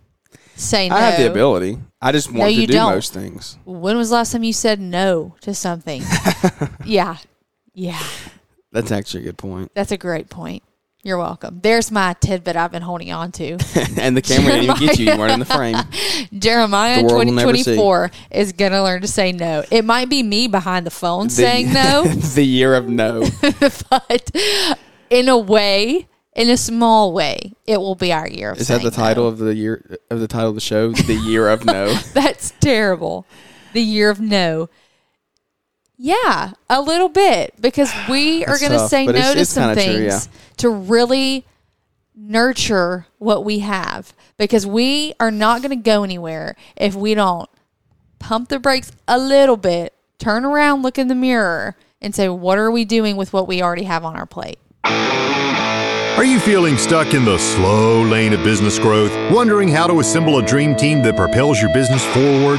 [0.57, 0.94] Say no.
[0.94, 1.79] I have the ability.
[2.00, 2.94] I just want you to do don't.
[2.94, 3.59] most things.
[3.66, 6.03] When was the last time you said no to something?
[6.87, 7.18] yeah.
[7.74, 8.03] Yeah.
[8.72, 9.70] That's actually a good point.
[9.74, 10.62] That's a great point.
[11.02, 11.60] You're welcome.
[11.62, 13.52] There's my tidbit I've been holding on to.
[13.98, 15.10] and the camera didn't even get you.
[15.10, 15.76] You weren't in the frame.
[16.38, 17.74] Jeremiah The in world will never see.
[17.74, 19.64] 2024 is going to learn to say no.
[19.70, 23.26] It might be me behind the phone saying no, the year of no.
[23.40, 24.30] but
[25.08, 28.82] in a way, in a small way, it will be our year of Is that
[28.82, 29.28] the title no.
[29.30, 30.92] of the year of the title of the show?
[30.92, 31.94] The year of no.
[32.12, 33.24] That's terrible.
[33.72, 34.68] The year of no.
[36.02, 39.74] Yeah, a little bit because we are going to say no it's- to it's some
[39.74, 40.20] things true, yeah.
[40.56, 41.44] to really
[42.16, 47.50] nurture what we have because we are not going to go anywhere if we don't
[48.18, 52.56] pump the brakes a little bit, turn around, look in the mirror, and say, what
[52.56, 54.58] are we doing with what we already have on our plate?
[54.84, 60.38] Are you feeling stuck in the slow lane of business growth, wondering how to assemble
[60.38, 62.58] a dream team that propels your business forward?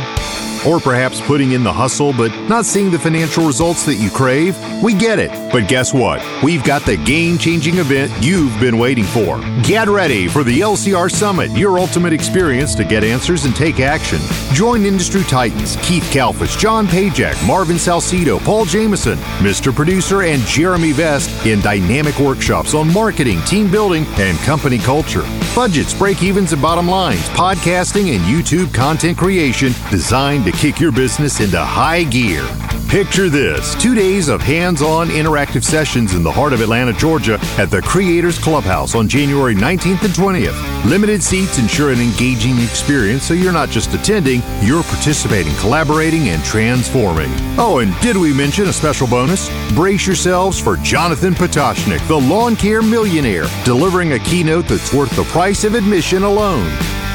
[0.68, 4.56] Or perhaps putting in the hustle but not seeing the financial results that you crave?
[4.84, 5.32] We get it.
[5.52, 6.24] But guess what?
[6.44, 9.40] We've got the game changing event you've been waiting for.
[9.64, 14.20] Get ready for the LCR Summit, your ultimate experience to get answers and take action.
[14.54, 19.76] Join industry titans Keith Kalfas, John Pajak, Marvin Salcido, Paul Jameson, Mr.
[19.76, 25.24] Producer, and Jeremy Vest in dynamic workshops on marketing, team building, and company culture.
[25.56, 30.92] Budgets, break evens, and bottom lines, podcasting, and YouTube content creation designed to kick your
[30.92, 32.48] business into high gear.
[32.92, 37.40] Picture this two days of hands on interactive sessions in the heart of Atlanta, Georgia
[37.58, 40.86] at the Creators Clubhouse on January 19th and 20th.
[40.90, 46.44] Limited seats ensure an engaging experience so you're not just attending, you're participating, collaborating, and
[46.44, 47.30] transforming.
[47.58, 49.50] Oh, and did we mention a special bonus?
[49.74, 55.24] Brace yourselves for Jonathan Potoshnik, the lawn care millionaire, delivering a keynote that's worth the
[55.26, 56.70] price of admission alone.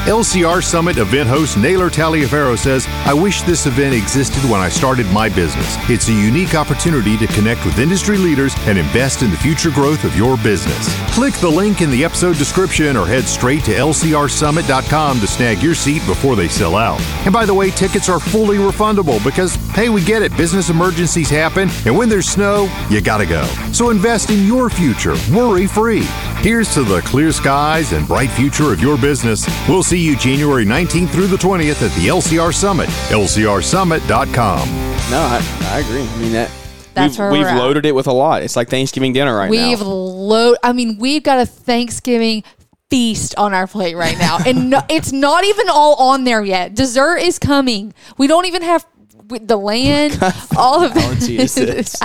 [0.07, 5.05] LCR Summit event host Naylor Taliaferro says, I wish this event existed when I started
[5.07, 5.75] my business.
[5.89, 10.05] It's a unique opportunity to connect with industry leaders and invest in the future growth
[10.05, 10.87] of your business.
[11.13, 15.75] Click the link in the episode description or head straight to lcrsummit.com to snag your
[15.75, 17.01] seat before they sell out.
[17.25, 21.29] And by the way, tickets are fully refundable because, hey, we get it, business emergencies
[21.29, 23.43] happen, and when there's snow, you gotta go.
[23.73, 26.03] So invest in your future, worry free.
[26.39, 29.45] Here's to the clear skies and bright future of your business.
[29.67, 32.87] We'll see you January 19th through the 20th at the LCR Summit,
[33.17, 34.69] lcrsummit.com.
[35.09, 36.03] No, I, I agree.
[36.03, 36.51] I mean that.
[36.93, 37.57] That's we've, where we've we're at.
[37.57, 38.43] loaded it with a lot.
[38.43, 39.69] It's like Thanksgiving dinner right now.
[39.69, 39.85] We've now.
[39.85, 40.57] load.
[40.61, 42.43] I mean, we've got a Thanksgiving
[42.91, 46.75] feast on our plate right now, and no, it's not even all on there yet.
[46.75, 47.93] Dessert is coming.
[48.17, 48.85] We don't even have
[49.29, 50.19] with the land.
[50.57, 51.95] all of Allergy is this?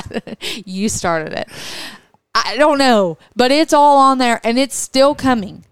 [0.64, 1.48] you started it.
[2.34, 5.66] I don't know, but it's all on there, and it's still coming.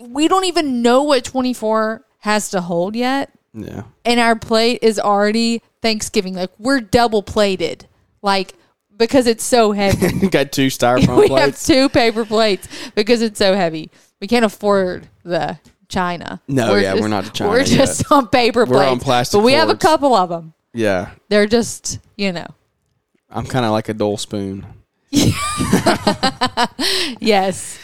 [0.00, 3.82] We don't even know what twenty four has to hold yet Yeah.
[4.04, 6.34] and our plate is already Thanksgiving.
[6.34, 7.86] Like we're double plated,
[8.22, 8.54] like
[8.96, 10.28] because it's so heavy.
[10.28, 11.66] Got two styrofoam we have plates.
[11.66, 13.90] two paper plates because it's so heavy.
[14.20, 15.58] We can't afford the
[15.88, 16.40] China.
[16.46, 17.66] No, yeah, we're not China We're yet.
[17.66, 18.90] just on paper We're plates.
[18.92, 20.54] on plastic but we have a couple of them.
[20.72, 21.10] yeah.
[21.28, 22.46] They're just you know.
[23.30, 24.66] I'm kind of like a dull spoon.
[27.20, 27.78] Yes,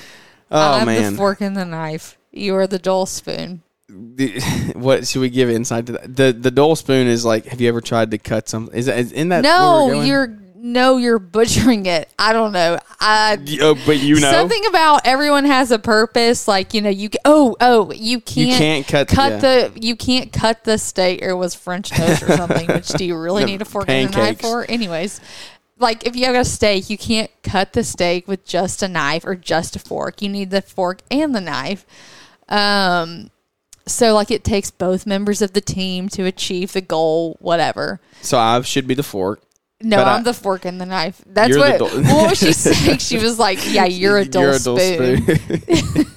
[0.50, 1.12] Oh I'm man.
[1.12, 2.16] the fork and the knife.
[2.32, 3.62] You are the dull spoon.
[3.96, 4.40] The-
[4.74, 6.16] what should we give insight to that?
[6.16, 7.46] The the dull spoon is like.
[7.46, 8.70] Have you ever tried to cut some?
[8.72, 9.42] Is that is, in that?
[9.42, 12.08] No, you're no, you're butchering it.
[12.18, 12.80] I don't know.
[12.98, 14.32] I Oh, but you know.
[14.32, 16.48] Something about everyone has a purpose.
[16.48, 19.38] Like you know, you oh oh you can't you can't cut- cut yeah.
[19.38, 22.66] the you can't cut the steak or it was French toast or something.
[22.66, 24.68] which do you really need a fork and a knife for?
[24.68, 25.20] Anyways,
[25.78, 29.24] like if you have a steak, you can't cut the steak with just a knife
[29.24, 30.20] or just a fork.
[30.20, 31.86] You need the fork and the knife.
[32.48, 33.30] Um,
[33.86, 37.36] so like it takes both members of the team to achieve the goal.
[37.40, 38.00] Whatever.
[38.22, 39.42] So I should be the fork.
[39.82, 41.20] No, But I'm I- the fork and the knife.
[41.26, 41.80] That's what.
[41.80, 42.98] what was she saying?
[42.98, 46.06] She was like, "Yeah, you're a dull, You're a dull spoon." spoon.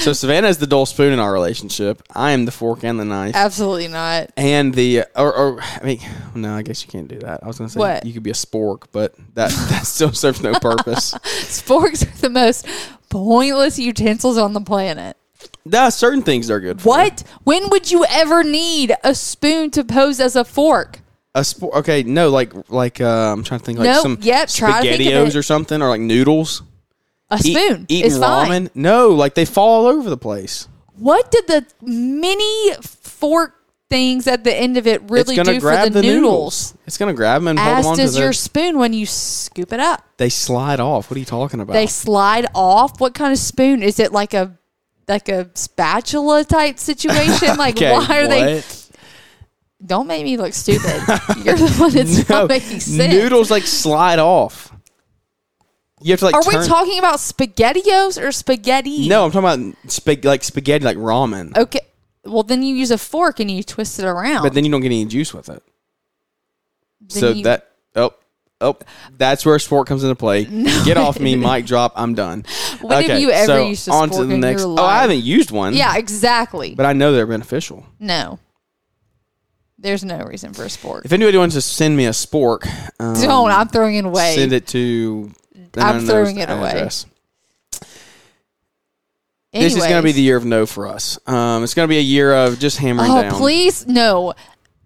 [0.00, 2.02] So Savannah is the dull spoon in our relationship.
[2.14, 3.34] I am the fork and the knife.
[3.34, 4.30] Absolutely not.
[4.38, 6.00] and the or, or I mean,
[6.34, 7.40] no, I guess you can't do that.
[7.42, 8.06] I was gonna say What?
[8.06, 11.12] you could be a spork, but that that still serves no purpose.
[11.14, 12.66] Sporks are the most
[13.10, 15.16] pointless utensils on the planet.
[15.70, 16.88] There are certain things they're good for.
[16.88, 17.22] What?
[17.44, 21.00] When would you ever need a spoon to pose as a fork?
[21.34, 21.72] A spork?
[21.74, 25.00] Okay, no, like like uh, I'm trying to think like some yep, try to think
[25.00, 25.36] of spaghettios it.
[25.36, 26.62] or something, or like noodles.
[27.30, 28.46] A Eat- spoon eating is ramen.
[28.46, 28.70] fine.
[28.74, 30.66] No, like they fall all over the place.
[30.96, 33.54] What did the mini fork
[33.90, 36.74] things at the end of it really it's gonna do grab for the, noodles?
[36.86, 39.72] It's gonna grab them and hold As them onto does your spoon when you scoop
[39.72, 40.02] it up.
[40.16, 41.10] they slide off.
[41.10, 41.74] What are you talking about?
[41.74, 43.00] They slide off.
[43.00, 44.10] What kind of spoon is it?
[44.12, 44.57] Like a
[45.08, 47.56] like a spatula type situation?
[47.56, 48.62] Like Okay, why are they?
[49.84, 50.84] Don't make me look stupid.
[51.44, 53.14] You're the one that's No, not making sense.
[53.14, 54.72] Noodles like slide off.
[56.00, 56.34] You have to like.
[56.34, 59.08] Are turn- we talking about spaghettios or spaghetti?
[59.08, 61.56] No, I'm talking about like spaghetti, like ramen.
[61.56, 61.80] Okay.
[62.24, 64.42] Well, then you use a fork and you twist it around.
[64.42, 65.62] But then you don't get any juice with it.
[67.00, 68.14] Then so you- that oh
[68.60, 68.76] oh
[69.16, 70.44] that's where spork comes into play.
[70.84, 71.92] Get off me, mic drop.
[71.96, 72.44] I'm done.
[72.80, 74.62] When have you ever so used a on spork to the in next.
[74.64, 75.74] Oh, I haven't used one.
[75.74, 76.74] Yeah, exactly.
[76.74, 77.86] but I know they're beneficial.
[77.98, 78.38] no.
[79.80, 81.04] There's no reason for a spork.
[81.04, 82.66] If anybody wants to send me a spork,
[82.98, 83.52] um, Don't.
[83.52, 84.34] I'm throwing it away.
[84.34, 85.30] Send it to.
[85.76, 86.70] I'm throwing it away.
[86.70, 87.06] address.
[89.52, 91.18] This is going to be the year of no for us.
[91.26, 93.34] Um, it's going to be a year of just hammering Oh, down.
[93.34, 93.86] please.
[93.86, 94.34] No.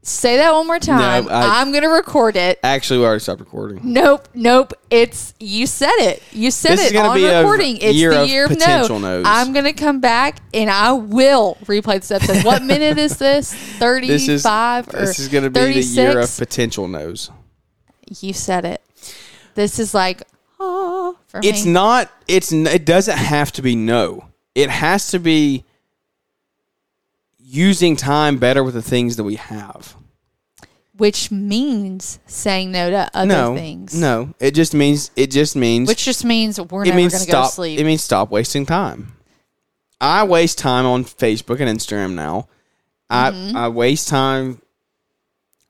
[0.05, 1.29] Say that one more time.
[1.29, 2.59] I- I'm going to record it.
[2.65, 3.81] Actually, we already stopped recording.
[3.85, 4.73] Nope, nope.
[4.91, 6.23] It's you said it.
[6.33, 7.77] You said This it on recording.
[7.77, 9.19] It's year the year of potential no.
[9.19, 9.27] no's.
[9.29, 12.45] I'm gonna come back and I will replay this episode.
[12.45, 13.55] what minute is this?
[13.55, 15.97] Thirty-five This is or this is going to be the 36?
[15.97, 17.31] year of potential no's.
[18.21, 18.83] You said it.
[19.55, 20.25] This is like
[20.59, 21.73] oh for It's me.
[21.73, 22.11] not.
[22.27, 22.51] It's.
[22.53, 24.29] It doesn't have to be no.
[24.57, 25.65] It has to be
[27.53, 29.95] using time better with the things that we have.
[30.97, 33.95] which means saying no to other no, things.
[33.95, 34.35] no.
[34.39, 35.11] It just means.
[35.17, 35.89] It just means.
[35.89, 37.45] Which just means we're it never means stop.
[37.45, 37.79] go to sleep.
[37.81, 39.13] It means stop wasting time.
[40.01, 42.49] I waste time on Facebook and Instagram now.
[43.11, 43.57] Mm-hmm.
[43.57, 44.61] I I waste time.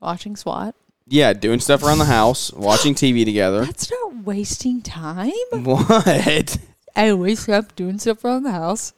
[0.01, 0.75] Watching SWAT.
[1.07, 3.65] Yeah, doing stuff around the house, watching TV together.
[3.65, 5.31] That's not wasting time.
[5.51, 6.59] What?
[6.97, 8.93] I wake up doing stuff around the house.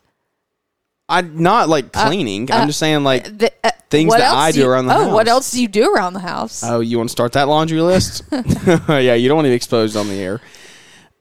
[1.09, 2.51] I not like cleaning.
[2.51, 3.25] uh, I'm just saying like.
[3.39, 5.95] The, uh, Things that I do you- around the oh, what else do you do
[5.95, 6.65] around the house?
[6.65, 8.23] Oh, you want to start that laundry list?
[8.33, 10.41] yeah, you don't want to be exposed on the air.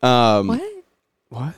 [0.01, 0.61] Um, what?
[1.29, 1.53] what?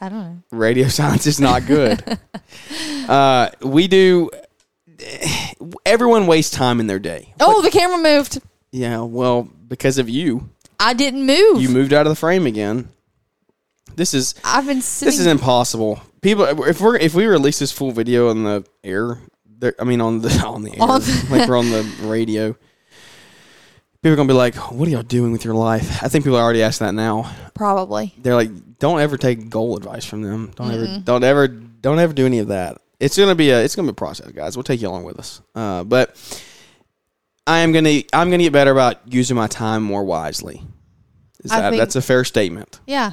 [0.00, 0.42] I don't know.
[0.50, 2.18] Radio science is not good.
[3.08, 4.30] uh, we do.
[5.86, 7.32] Everyone wastes time in their day.
[7.40, 8.40] Oh, the camera moved.
[8.72, 11.62] Yeah, well, because of you, I didn't move.
[11.62, 12.88] you moved out of the frame again.
[13.96, 15.06] This is I've been sitting.
[15.10, 16.00] this is impossible.
[16.20, 19.18] People, if we're if we release this full video on the air,
[19.78, 22.56] I mean on the on the air, On the- like we're on the radio.
[24.02, 26.36] People are gonna be like, "What are y'all doing with your life?" I think people
[26.38, 27.32] are already asking that now.
[27.54, 28.12] probably.
[28.18, 30.52] They're like, "Don't ever take goal advice from them.
[30.56, 33.76] Don't ever, don't ever, don't ever do any of that." It's gonna be a, it's
[33.76, 34.56] gonna be a process, guys.
[34.56, 35.40] We'll take you along with us.
[35.54, 36.16] Uh, but
[37.46, 40.62] I am gonna, I'm gonna get better about using my time more wisely.
[41.44, 42.80] Is I that think- that's a fair statement?
[42.88, 43.12] Yeah,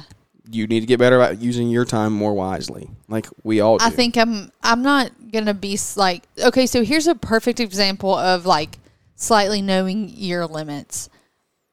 [0.50, 3.84] You need to get better about using your time more wisely, like we all do.
[3.84, 4.50] I think I'm.
[4.62, 6.24] I'm not gonna be like.
[6.42, 8.78] Okay, so here's a perfect example of like
[9.14, 11.08] slightly knowing your limits.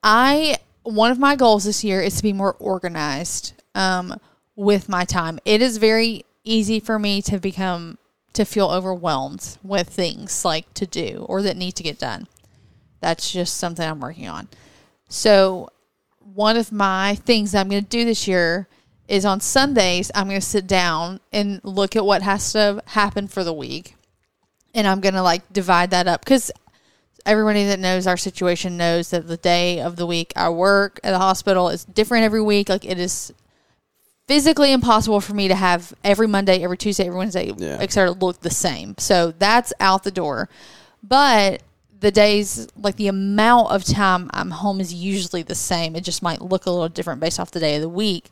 [0.04, 4.20] I one of my goals this year is to be more organized um,
[4.56, 5.40] with my time.
[5.44, 7.98] It is very easy for me to become
[8.34, 12.28] to feel overwhelmed with things like to do or that need to get done.
[13.02, 14.48] That's just something I'm working on.
[15.10, 15.70] So,
[16.34, 18.68] one of my things I'm going to do this year
[19.08, 23.28] is on Sundays, I'm going to sit down and look at what has to happen
[23.28, 23.96] for the week.
[24.76, 26.52] And I'm going to like divide that up because
[27.26, 31.12] everybody that knows our situation knows that the day of the week I work at
[31.12, 32.70] the hospital is different every week.
[32.70, 33.34] Like, it is
[34.28, 37.78] physically impossible for me to have every Monday, every Tuesday, every Wednesday, Yeah.
[37.80, 38.96] et cetera, look the same.
[38.98, 40.50] So that's out the door.
[41.02, 41.64] But
[42.00, 45.96] the days, like the amount of time I'm home is usually the same.
[45.96, 48.30] It just might look a little different based off the day of the week.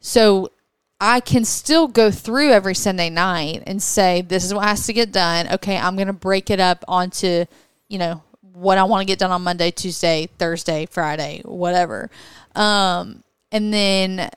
[0.00, 0.50] So
[1.00, 4.92] I can still go through every Sunday night and say, this is what has to
[4.92, 5.48] get done.
[5.52, 7.44] Okay, I'm going to break it up onto,
[7.88, 12.10] you know, what I want to get done on Monday, Tuesday, Thursday, Friday, whatever.
[12.54, 14.30] Um, and then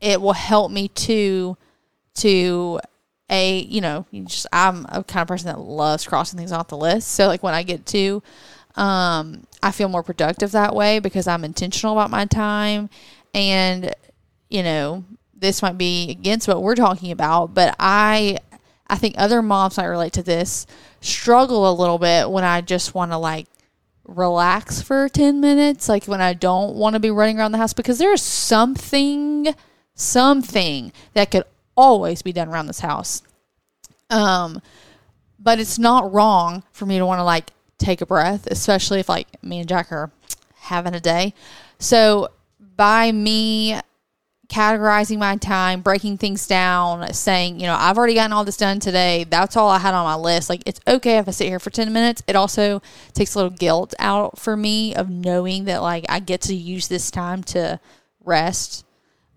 [0.00, 1.56] it will help me to
[2.14, 2.78] to
[3.32, 6.68] a you know you just i'm a kind of person that loves crossing things off
[6.68, 8.22] the list so like when i get to
[8.76, 12.88] um i feel more productive that way because i'm intentional about my time
[13.34, 13.92] and
[14.48, 15.04] you know
[15.42, 18.38] this might be against what we're talking about, but I
[18.86, 20.66] I think other moms might relate to this.
[21.00, 23.46] Struggle a little bit when I just want to like
[24.04, 27.74] relax for 10 minutes, like when I don't want to be running around the house
[27.74, 29.54] because there's something
[29.94, 31.44] something that could
[31.76, 33.22] always be done around this house.
[34.10, 34.60] Um
[35.38, 39.08] but it's not wrong for me to want to like take a breath, especially if
[39.08, 40.10] like me and Jack are
[40.54, 41.34] having a day.
[41.78, 42.30] So
[42.76, 43.80] by me
[44.52, 48.80] categorizing my time, breaking things down, saying, you know, I've already gotten all this done
[48.80, 49.24] today.
[49.24, 50.50] That's all I had on my list.
[50.50, 52.22] Like, it's okay if I sit here for 10 minutes.
[52.26, 52.82] It also
[53.14, 56.88] takes a little guilt out for me of knowing that, like, I get to use
[56.88, 57.80] this time to
[58.22, 58.84] rest.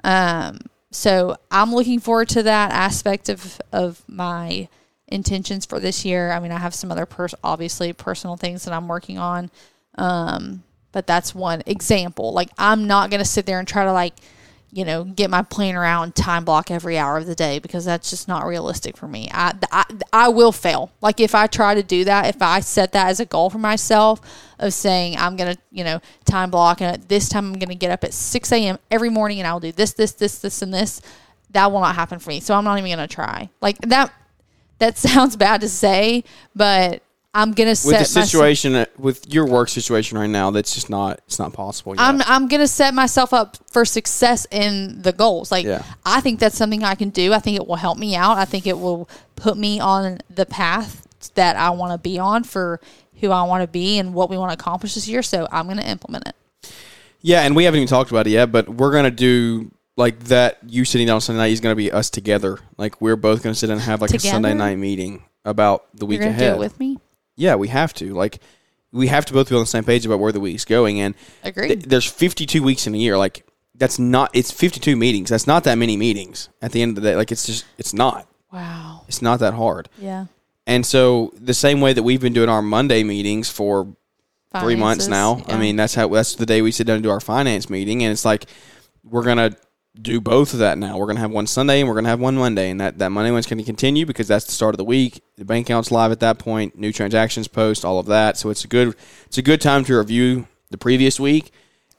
[0.03, 0.59] Um,
[0.95, 4.69] so I'm looking forward to that aspect of, of my
[5.09, 6.31] intentions for this year.
[6.31, 9.51] I mean, I have some other pers- obviously personal things that I'm working on.
[9.97, 12.31] Um, but that's one example.
[12.31, 14.13] Like I'm not going to sit there and try to like,
[14.75, 17.85] you know, get my planner out and time block every hour of the day because
[17.85, 19.29] that's just not realistic for me.
[19.31, 20.91] I, I, I will fail.
[20.99, 23.57] Like if I try to do that, if I set that as a goal for
[23.57, 24.19] myself
[24.59, 27.69] of saying I'm going to, you know, time block and at this time I'm going
[27.69, 28.77] to get up at 6 a.m.
[28.91, 31.01] every morning and I'll do this, this, this, this, and this,
[31.51, 32.41] that will not happen for me.
[32.41, 33.49] So I'm not even going to try.
[33.61, 34.11] Like that,
[34.79, 37.01] that sounds bad to say, but
[37.35, 40.89] I'm gonna set with the situation uh, with your work situation right now, that's just
[40.89, 41.93] not it's not possible.
[41.93, 42.01] Yet.
[42.01, 45.51] I'm I'm gonna set myself up for success in the goals.
[45.51, 45.83] Like Yeah.
[46.05, 47.33] I think that's something I can do.
[47.33, 48.37] I think it will help me out.
[48.37, 52.45] I think it will put me on the path that I want to be on
[52.45, 52.79] for
[53.19, 55.21] who I want to be and what we want to accomplish this year.
[55.21, 56.71] So I'm gonna implement it.
[57.21, 60.59] Yeah, and we haven't even talked about it yet, but we're gonna do like that.
[60.65, 62.59] You sitting down on Sunday night is gonna be us together.
[62.77, 66.21] Like we're both gonna sit and have like a Sunday night meeting about the week
[66.21, 66.53] You're ahead.
[66.53, 66.97] do it with me.
[67.35, 68.13] Yeah, we have to.
[68.13, 68.39] Like
[68.91, 71.01] we have to both be on the same page about where the week's going.
[71.01, 71.67] And Agreed.
[71.67, 73.17] th- there's 52 weeks in a year.
[73.17, 74.31] Like that's not.
[74.33, 75.29] It's 52 meetings.
[75.29, 77.15] That's not that many meetings at the end of the day.
[77.15, 77.65] Like it's just.
[77.77, 78.27] It's not.
[78.51, 79.01] Wow.
[79.07, 79.89] It's not that hard.
[79.97, 80.25] Yeah.
[80.67, 83.95] And so the same way that we've been doing our Monday meetings for
[84.59, 85.53] three months Finances, now.
[85.53, 88.03] I mean, that's how that's the day we sit down and do our finance meeting,
[88.03, 88.45] and it's like
[89.03, 89.55] we're gonna
[90.01, 90.97] do both of that now.
[90.97, 93.31] We're gonna have one Sunday and we're gonna have one Monday, and that that Monday
[93.31, 95.21] one's gonna continue because that's the start of the week.
[95.37, 98.37] The bank account's live at that point, new transactions post, all of that.
[98.37, 101.51] So it's a good it's a good time to review the previous week.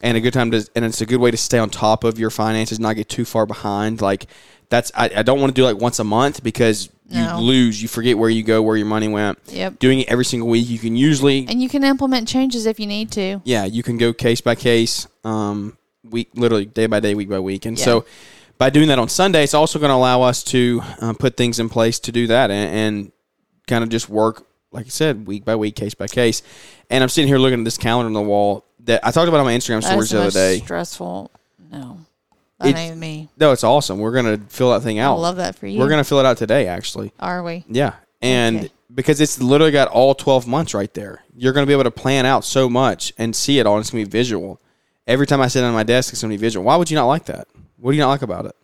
[0.03, 2.19] And a good time to, and it's a good way to stay on top of
[2.19, 4.03] your finances, not get too far behind.
[4.03, 4.27] Like
[4.69, 7.41] that's, I, I don't want to do like once a month because you No.
[7.41, 9.39] lose, you forget where you go, where your money went.
[9.47, 9.79] Yep.
[9.79, 12.87] Doing it every single week, you can usually And you can implement changes if you
[12.87, 13.41] need to.
[13.45, 15.79] yeah, you can go case by case, um,
[16.11, 17.85] week literally day by day, week by week, and Yeah.
[17.85, 18.05] so
[18.59, 21.59] by doing that on Sunday, it's also going to allow us to uh, put things
[21.59, 23.13] in place to do that and, and
[23.67, 26.43] kind of just work, like I said, week by week, case by case.
[26.89, 29.41] And I'm sitting here looking at this calendar on the wall that I talked about
[29.41, 30.59] on my Instagram stories the the other day.
[30.61, 31.31] stressful.
[31.71, 31.99] No.
[32.61, 33.29] That It's- ain't me.
[33.39, 33.99] No, it's awesome.
[33.99, 35.17] We're going to fill that thing out.
[35.17, 35.79] I love that for you.
[35.79, 37.13] We're going to fill it out today, actually.
[37.21, 37.65] Are we?
[37.69, 37.93] Yeah.
[38.23, 38.69] And Okay.
[38.95, 41.23] because it's literally got all 12 months right there.
[41.37, 43.75] You're going to be able to plan out so much and see it all.
[43.77, 44.59] And it's going to be visual.
[45.07, 46.65] Every time I sit on my desk, it's going to be visual.
[46.65, 47.47] Why would you not like that?
[47.77, 48.57] What do you not like about it?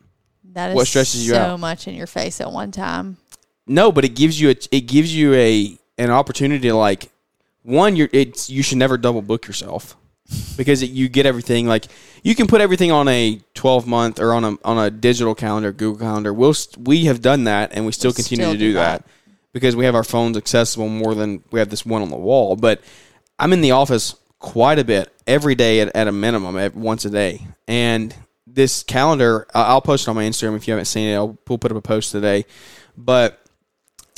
[0.53, 1.61] That is What stresses you so out?
[1.61, 3.16] much in your face at one time.
[3.66, 7.11] No, but it gives you a, it gives you a an opportunity to like
[7.62, 9.97] one you're it's you should never double book yourself
[10.57, 11.86] because it, you get everything like
[12.24, 15.70] you can put everything on a 12 month or on a on a digital calendar
[15.70, 18.59] Google calendar we'll st- we have done that and we still We'll continue still to
[18.59, 19.05] do do that.
[19.05, 19.11] that.
[19.53, 22.57] because we have our phones accessible more than we have this one on the wall
[22.57, 22.80] but
[23.38, 27.05] I'm in the office quite a bit every day at, at a minimum at once
[27.07, 28.14] a day and
[28.47, 31.59] this calendar I'll post it on my Instagram if you haven't seen it I'll we'll
[31.59, 32.45] put up a post today
[32.97, 33.40] but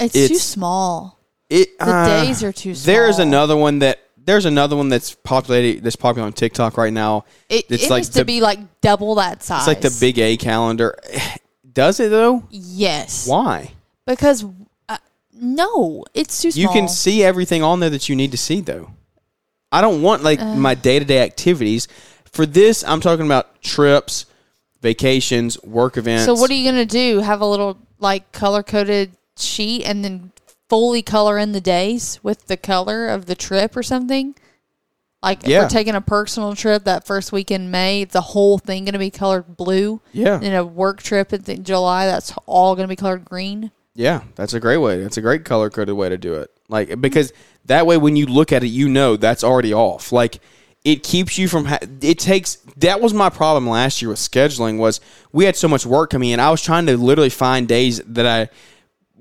[0.01, 1.21] It's, too small.
[1.49, 5.85] it, The uh, days are too There's another one that there's another one that's populated
[5.85, 7.27] that's popular on TikTok right now.
[7.49, 9.61] It, it's it like needs the, to be like double that size.
[9.61, 10.99] it's like the big A calendar.
[11.73, 12.45] Does it though?
[12.51, 13.27] Yes.
[13.29, 13.73] Why?
[14.07, 14.45] Because
[14.89, 14.99] uh,
[15.35, 16.63] no, it's too small.
[16.63, 18.93] You can see everything on there that you need to see though.
[19.75, 20.55] I don't want like Uh.
[20.55, 21.89] my day to day activities.
[22.33, 24.27] For this, I'm talking about trips,
[24.81, 26.25] vacations, work events.
[26.25, 27.21] So what are you gonna do?
[27.21, 30.31] Have a little like color coded sheet and then
[30.69, 34.35] fully color in the days with the color of the trip or something?
[35.23, 35.63] Like if Yeah.
[35.63, 39.11] we're taking a personal trip that first week in May, the whole thing gonna be
[39.11, 40.01] colored blue.
[40.13, 40.39] Yeah.
[40.43, 43.71] And a work trip in July, that's all gonna be colored green.
[43.95, 45.03] Yeah, that's a great way.
[45.03, 46.51] That's a great color coded way to do it.
[46.69, 47.33] Like because
[47.67, 50.13] that way when you look at it, you know that's already off.
[50.13, 50.41] Like
[50.85, 51.65] it keeps you from.
[51.65, 52.57] Ha- it takes.
[52.77, 54.79] That was my problem last year with scheduling.
[54.79, 55.01] Was
[55.33, 56.41] we had so much work coming in.
[56.41, 58.49] I was trying to literally find days that I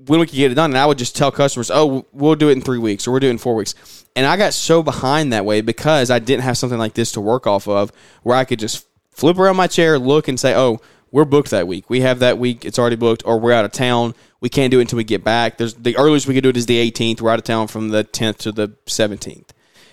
[0.06, 2.50] when we could get it done, and I would just tell customers, "Oh, we'll do
[2.50, 3.74] it in three weeks, or we'll do it in four weeks."
[4.14, 7.20] And I got so behind that way because I didn't have something like this to
[7.20, 7.90] work off of,
[8.22, 10.80] where I could just flip around my chair, look, and say, "Oh,
[11.14, 11.88] we're booked that week.
[11.88, 14.16] We have that week; it's already booked, or we're out of town.
[14.40, 15.58] We can't do it until we get back.
[15.58, 17.20] There's the earliest we can do it is the 18th.
[17.20, 19.50] We're out of town from the 10th to the 17th,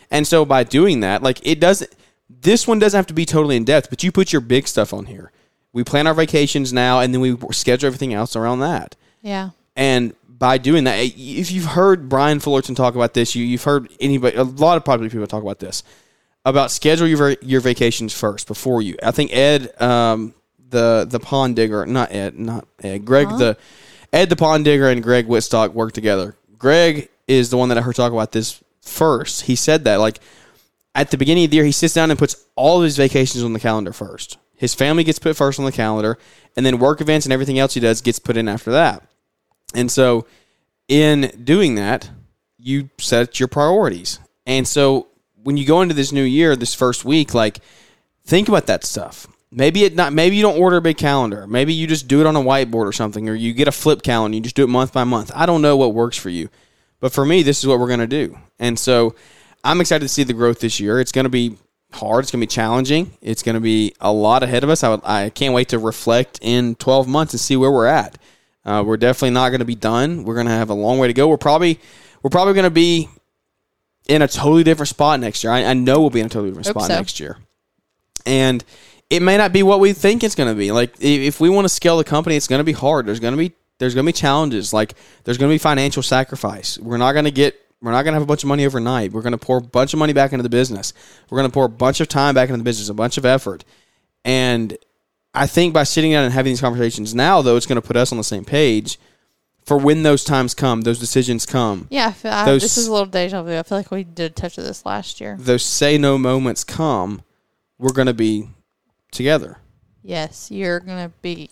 [0.09, 1.95] and so by doing that, like it doesn't.
[2.27, 4.93] This one doesn't have to be totally in depth, but you put your big stuff
[4.95, 5.31] on here.
[5.73, 8.95] We plan our vacations now, and then we schedule everything else around that.
[9.21, 9.51] Yeah.
[9.75, 13.89] And by doing that, if you've heard Brian Fullerton talk about this, you, you've heard
[13.99, 15.83] anybody, a lot of popular people talk about this,
[16.45, 18.97] about schedule your your vacations first before you.
[19.03, 20.33] I think Ed, um,
[20.71, 23.57] the the pond digger, not Ed, not Ed, Greg the
[24.11, 26.35] Ed the pond digger and Greg Wittstock work together.
[26.57, 29.43] Greg is the one that I heard talk about this first.
[29.43, 30.19] He said that like
[30.93, 33.43] at the beginning of the year, he sits down and puts all of his vacations
[33.43, 34.37] on the calendar first.
[34.55, 36.17] His family gets put first on the calendar,
[36.55, 39.03] and then work events and everything else he does gets put in after that.
[39.73, 40.27] And so,
[40.87, 42.09] in doing that,
[42.57, 44.19] you set your priorities.
[44.45, 45.07] And so,
[45.43, 47.59] when you go into this new year, this first week, like
[48.25, 49.27] think about that stuff.
[49.51, 50.13] Maybe it not.
[50.13, 51.45] Maybe you don't order a big calendar.
[51.45, 54.01] Maybe you just do it on a whiteboard or something, or you get a flip
[54.01, 54.35] calendar.
[54.35, 55.31] You just do it month by month.
[55.35, 56.49] I don't know what works for you,
[56.99, 58.37] but for me, this is what we're going to do.
[58.59, 59.15] And so,
[59.63, 60.99] I'm excited to see the growth this year.
[60.99, 61.57] It's going to be
[61.93, 62.23] hard.
[62.23, 63.11] It's going to be challenging.
[63.21, 64.83] It's going to be a lot ahead of us.
[64.83, 68.17] I, would, I can't wait to reflect in 12 months and see where we're at.
[68.63, 70.23] Uh, we're definitely not going to be done.
[70.23, 71.27] We're going to have a long way to go.
[71.27, 71.79] We're probably
[72.21, 73.09] we're probably going to be
[74.07, 75.51] in a totally different spot next year.
[75.51, 76.95] I, I know we'll be in a totally different Hope spot so.
[76.95, 77.37] next year,
[78.25, 78.63] and
[79.11, 80.71] it may not be what we think it's going to be.
[80.71, 83.05] Like if we want to scale the company, it's going to be hard.
[83.05, 84.73] There's going to be there's going to be challenges.
[84.73, 84.95] Like
[85.25, 86.79] there's going to be financial sacrifice.
[86.79, 89.11] We're not going to get we're not going to have a bunch of money overnight.
[89.11, 90.93] We're going to pour a bunch of money back into the business.
[91.29, 93.25] We're going to pour a bunch of time back into the business, a bunch of
[93.25, 93.65] effort,
[94.23, 94.77] and
[95.33, 97.95] I think by sitting down and having these conversations now, though, it's going to put
[97.97, 98.99] us on the same page
[99.63, 102.13] for when those times come, those decisions come, Yeah.
[102.23, 103.57] I Those- this is a little deja vu.
[103.57, 105.37] I feel like we did touch of this last year.
[105.39, 107.21] those say no moments come,
[107.77, 108.49] we're going to be
[109.11, 109.57] together.
[110.03, 111.49] Yes, you're gonna be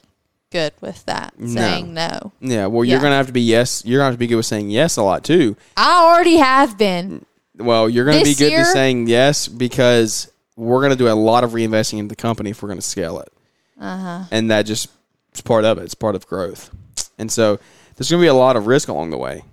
[0.51, 1.33] good with that.
[1.39, 1.61] No.
[1.61, 2.31] Saying no.
[2.41, 3.09] Yeah, well, you're Yeah.
[3.09, 3.83] to have to be yes.
[3.85, 5.55] You're going to have to be good with saying yes a lot too.
[5.77, 7.23] I already have been.
[7.55, 11.07] Well, you're going to be good year- to saying yes because we're going to do
[11.07, 13.31] a lot of reinvesting into the company if we're going to scale it.
[13.79, 14.23] Uh-huh.
[14.31, 14.89] And that just
[15.35, 15.83] is part of it.
[15.83, 16.71] It's part of growth.
[17.19, 17.59] And so
[17.95, 19.43] there's going to be a lot of risk along the way.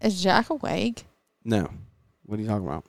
[0.00, 1.04] Is Jack awake?
[1.44, 1.70] No.
[2.24, 2.84] What are you talking about?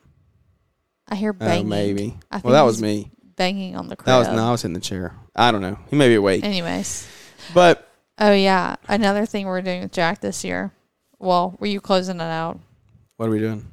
[1.07, 1.69] I hear Oh, banging.
[1.69, 2.17] maybe.
[2.31, 3.11] I think Well, that was me.
[3.37, 4.07] Banging on the crib.
[4.07, 5.15] That was no, I was in the chair.
[5.35, 5.77] I don't know.
[5.89, 6.43] He may be awake.
[6.43, 7.07] Anyways.
[7.53, 8.75] But Oh yeah.
[8.87, 10.71] Another thing we're doing with Jack this year.
[11.19, 12.59] Well, were you closing it out?
[13.15, 13.65] what are we doing?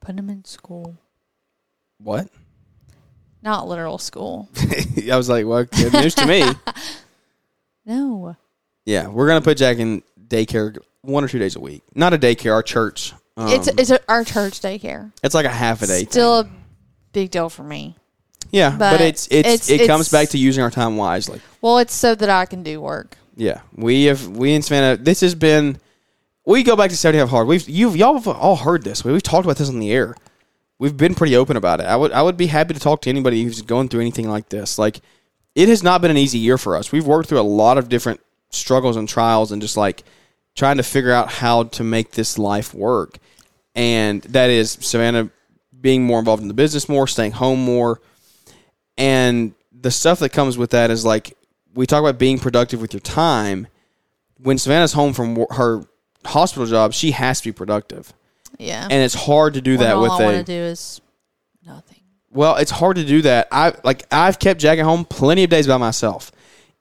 [0.00, 0.96] Put him in school.
[1.98, 2.28] What?
[3.42, 4.48] Not literal school.
[5.10, 6.42] I was like, well, good news to me.
[7.86, 8.36] No.
[8.86, 11.82] Yeah, we're gonna put Jack in daycare one or two days a week.
[11.94, 13.12] Not a daycare, our church.
[13.36, 15.12] Um, it's it's a, our church daycare.
[15.22, 16.04] it's like a half a day.
[16.04, 16.52] Still thing.
[16.52, 17.96] a big deal for me.
[18.54, 21.40] Yeah, but, but it's it's, it's- it comes it's- back to using our time wisely.
[21.60, 23.16] Well, it's so that I can do work.
[23.36, 24.96] Yeah, we have we in Savannah.
[24.96, 25.78] This has been.
[26.46, 27.46] We go back to Saturday Have Hard.
[27.48, 29.04] We've you y'all have all heard this.
[29.04, 30.14] We, we've talked about this on the air.
[30.78, 31.86] We've been pretty open about it.
[31.86, 34.50] I would I would be happy to talk to anybody who's going through anything like
[34.50, 34.78] this.
[34.78, 35.00] Like,
[35.54, 36.92] it has not been an easy year for us.
[36.92, 40.04] We've worked through a lot of different struggles and trials, and just like
[40.54, 43.18] trying to figure out how to make this life work.
[43.74, 45.30] And that is Savannah
[45.80, 48.00] being more involved in the business more, staying home more,
[48.96, 51.36] and the stuff that comes with that is like
[51.74, 53.66] we talk about being productive with your time.
[54.42, 55.84] When Savannah's home from her
[56.24, 58.12] hospital job, she has to be productive,
[58.58, 58.82] Yeah.
[58.84, 60.44] and it's hard to do that with all I want to a.
[60.44, 61.00] do is
[61.64, 62.00] nothing.
[62.30, 63.48] Well, it's hard to do that.
[63.52, 66.32] I like I've kept Jack at home plenty of days by myself.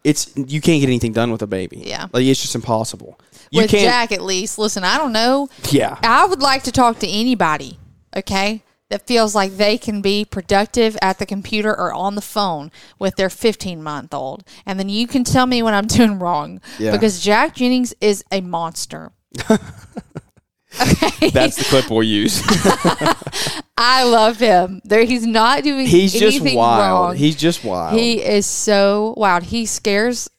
[0.04, 1.84] It's you can't get anything done with a baby.
[1.86, 2.08] Yeah.
[2.12, 3.20] like it's just impossible.
[3.52, 3.84] You With can't.
[3.84, 4.58] Jack, at least.
[4.58, 5.48] Listen, I don't know.
[5.70, 7.78] yeah, I would like to talk to anybody,
[8.18, 8.63] okay,
[8.94, 13.16] that feels like they can be productive at the computer or on the phone with
[13.16, 14.44] their 15 month old.
[14.68, 16.62] And then you can tell me when I'm doing wrong.
[16.78, 16.92] Yeah.
[16.92, 19.12] Because Jack Jennings is a monster.
[19.50, 21.32] okay.
[21.32, 22.44] that's the clip we'll use.
[23.78, 24.80] I love him.
[24.84, 27.08] There, he's not doing He's just wild.
[27.10, 27.16] wrong.
[27.16, 27.98] He's just wild.
[27.98, 29.42] he is so wild.
[29.42, 30.30] He scares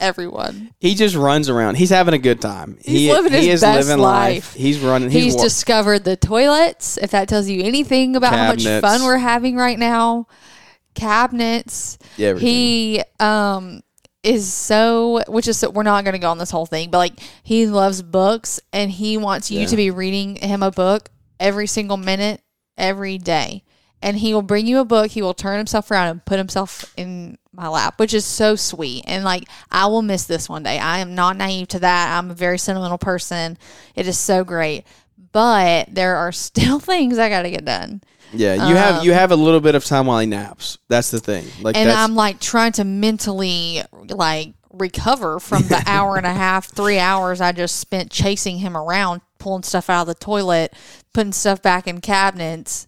[0.00, 0.72] everyone.
[0.78, 1.76] He just runs around.
[1.76, 2.78] He's having a good time.
[2.82, 4.54] He's he, living he his is best living life.
[4.54, 5.10] He's running.
[5.10, 6.96] He's, He's, wa- discovered the toilets.
[6.98, 10.26] If that tells you anything about how much fun we're having right now,
[10.94, 11.98] cabinets.
[12.16, 12.48] Yeah, everything.
[12.48, 13.82] he um
[14.22, 16.98] is so which is so, we're not going to go on this whole thing, but
[16.98, 19.66] like he loves books and he wants you Yeah.
[19.66, 22.40] to be reading him a book every single minute
[22.76, 23.62] every day.
[24.02, 25.10] And he will bring you a book.
[25.12, 29.04] He will turn himself around and put himself in my lap, which is so sweet.
[29.06, 30.78] And like, I will miss this one day.
[30.78, 32.16] I am not naive to that.
[32.16, 33.56] I'm a very sentimental person.
[33.94, 34.84] It is so great.
[35.32, 38.02] but there are still things I got to get done.
[38.32, 40.78] Yeah, you have you have a little bit of time while he naps.
[40.88, 41.46] That's the thing.
[41.62, 46.32] Like Um, and I'm like trying to mentally like recover from the hour and a
[46.34, 50.72] half, three hours I just spent chasing him around, pulling stuff out of the toilet,
[51.12, 52.86] putting stuff back in cabinets,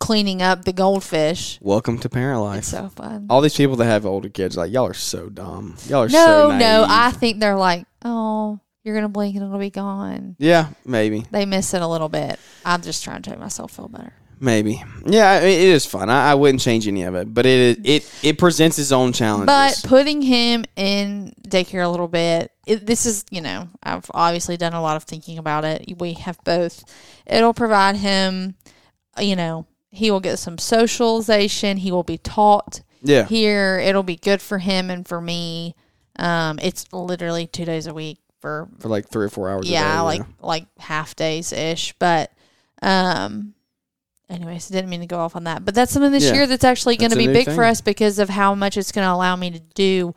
[0.00, 1.58] cleaning up the goldfish.
[1.62, 2.58] welcome to parent life.
[2.58, 3.26] It's so fun.
[3.30, 5.76] All these people that have older kids, like y'all are so dumb.
[5.86, 6.86] Y'all are No, so no.
[6.88, 10.36] I think they're like, oh, you're gonna blink and it'll be gone.
[10.38, 12.38] yeah, maybe, They miss it a little bit.
[12.64, 14.12] I'm just trying to make myself feel better.
[14.40, 14.82] maybe.
[15.06, 16.10] Yeah, I mean, it is fun.
[16.10, 19.46] I, I wouldn't change any of it, but it it it presents its own challenges.
[19.46, 24.56] But putting him in daycare a little bit, it, this is, you know, I've obviously
[24.58, 25.94] done a lot of thinking about it.
[25.98, 26.84] We have both.
[27.26, 28.54] It'll provide him,
[29.18, 31.78] you know, he will get some socialization.
[31.78, 33.78] He will be taught yeah, here.
[33.78, 35.74] It'll be good for him and for me.
[36.16, 39.68] Um, it's literally two days a week for for like three or four hours.
[39.68, 41.94] a yeah, day, like like half days ish.
[41.98, 42.32] But
[42.82, 43.54] um
[44.28, 45.64] anyways, didn't mean to go off on that.
[45.64, 46.34] But that's something this Yeah.
[46.34, 47.54] year that's actually gonna be big thing.
[47.54, 50.14] for us because of how much it's gonna allow me to do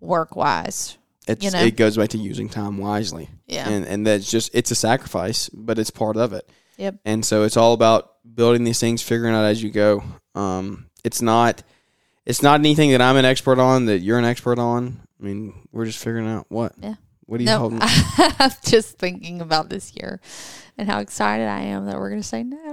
[0.00, 0.96] work wise.
[1.26, 1.60] it's, you know.
[1.60, 3.28] it goes back to using time wisely.
[3.46, 3.68] Yeah.
[3.68, 6.48] and and that's just it's a sacrifice, but it's part of it.
[6.78, 6.96] Yep.
[7.04, 10.02] And so it's all about building these things, figuring out as you go.
[10.34, 11.62] Um, it's not
[12.26, 15.00] it's not anything that I'm an expert on that you're an expert on.
[15.20, 16.72] I mean, we're just figuring out what.
[16.80, 16.94] Yeah.
[17.26, 17.78] What are you No, holding?
[17.82, 20.20] I'm just thinking about this year
[20.78, 22.67] and how excited I am that we're gonna say no.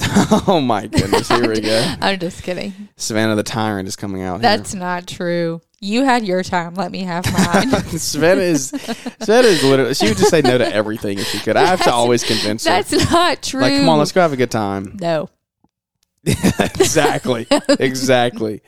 [0.46, 1.28] oh my goodness!
[1.28, 1.94] Here we go.
[2.00, 2.72] I'm just kidding.
[2.96, 4.40] Savannah the tyrant is coming out.
[4.40, 5.60] That's not true.
[5.80, 6.74] You had your time.
[6.74, 7.70] Let me have mine.
[7.98, 9.94] Savannah is Savannah is literally.
[9.94, 11.56] She would just say no to everything if she could.
[11.56, 12.70] I have to always convince her.
[12.70, 13.60] That's not true.
[13.60, 14.96] Like, come on, let's go have a good time.
[15.00, 15.30] No.
[16.24, 17.46] exactly.
[17.78, 18.62] Exactly.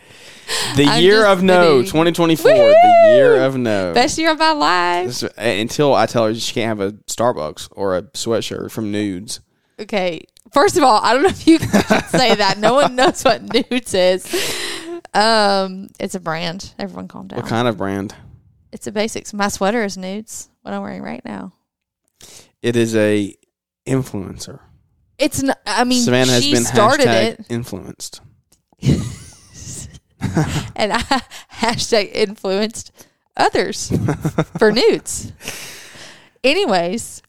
[0.77, 1.87] The I'm year of no, kidding.
[1.87, 2.51] 2024.
[2.51, 3.93] The year of no.
[3.93, 5.23] Best year of my life.
[5.37, 9.41] Until I tell her she can't have a Starbucks or a sweatshirt from Nuuds.
[9.79, 10.25] Okay.
[10.53, 11.69] First of all, I don't know if you can
[12.09, 12.59] say that.
[12.59, 15.01] No one knows what nuuds is.
[15.15, 16.75] Um, it's a brand.
[16.79, 17.39] Everyone calm down.
[17.41, 18.15] What kind of brand?
[18.73, 19.33] It's a basics.
[19.33, 20.49] My sweater is nuuds.
[20.63, 21.53] What I'm wearing right now.
[22.63, 23.35] It is a
[23.87, 24.61] influencer.
[25.19, 25.43] It's.
[25.43, 28.21] N- I mean, Savannah has she been started hashtag it, influenced.
[30.77, 30.99] and I
[31.53, 32.93] hashtag influenced
[33.37, 33.89] others
[34.59, 35.33] for nuuds.
[36.43, 37.23] Anyways,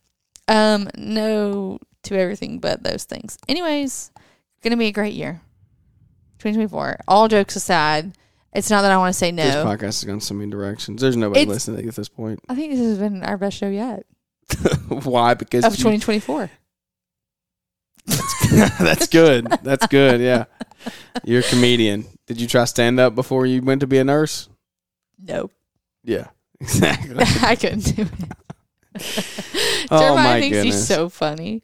[0.48, 3.38] um, no to everything but those things.
[3.48, 4.12] Anyways,
[4.64, 5.42] gonna be a great year.
[6.40, 7.02] 2024.
[7.08, 8.18] All jokes aside,
[8.54, 9.44] it's not that I want to say no.
[9.44, 11.02] This podcast is going so many directions.
[11.02, 12.40] There's nobody It's- listening at this point.
[12.50, 14.06] I think this has been our best show yet
[14.88, 15.34] Why?
[15.36, 16.50] Because of you- 2024.
[18.80, 19.46] that's good.
[19.64, 20.20] That's good.
[20.22, 20.46] Yeah.
[21.24, 22.06] You're a comedian.
[22.26, 24.50] Did you try stand up before you went to be a nurse?
[25.20, 25.52] Nope.
[26.04, 26.28] Yeah.
[26.62, 27.16] Exactly.
[27.42, 28.10] I couldn't do it.
[29.00, 29.02] Oh
[29.90, 30.76] Jeremiah my thinks goodness.
[30.76, 31.64] he's so funny.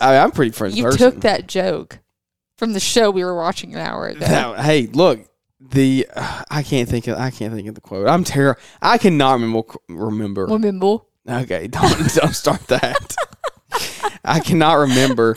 [0.00, 0.98] I, I'm pretty first You person.
[0.98, 2.00] took that joke
[2.58, 4.26] from the show we were watching an hour ago.
[4.26, 5.26] Now, hey, look,
[5.60, 8.08] the uh, I can't think of I can't think of the quote.
[8.08, 8.60] I'm terrible.
[8.82, 10.46] I cannot remember remember.
[10.46, 10.98] Remember?
[11.28, 13.16] Okay, don't don't start that.
[14.24, 15.36] I cannot remember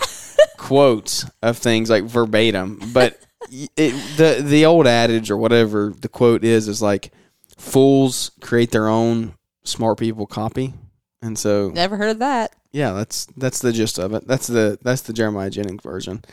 [0.58, 3.20] quotes of things like verbatim, but
[3.52, 7.12] it, the the old adage or whatever the quote is is like
[7.58, 10.74] fools create their own, smart people copy,
[11.22, 12.54] and so Never heard of that.
[12.72, 14.28] yeah, that's that's the gist of it.
[14.28, 16.24] That's the that's the Jeremiah Jennings version.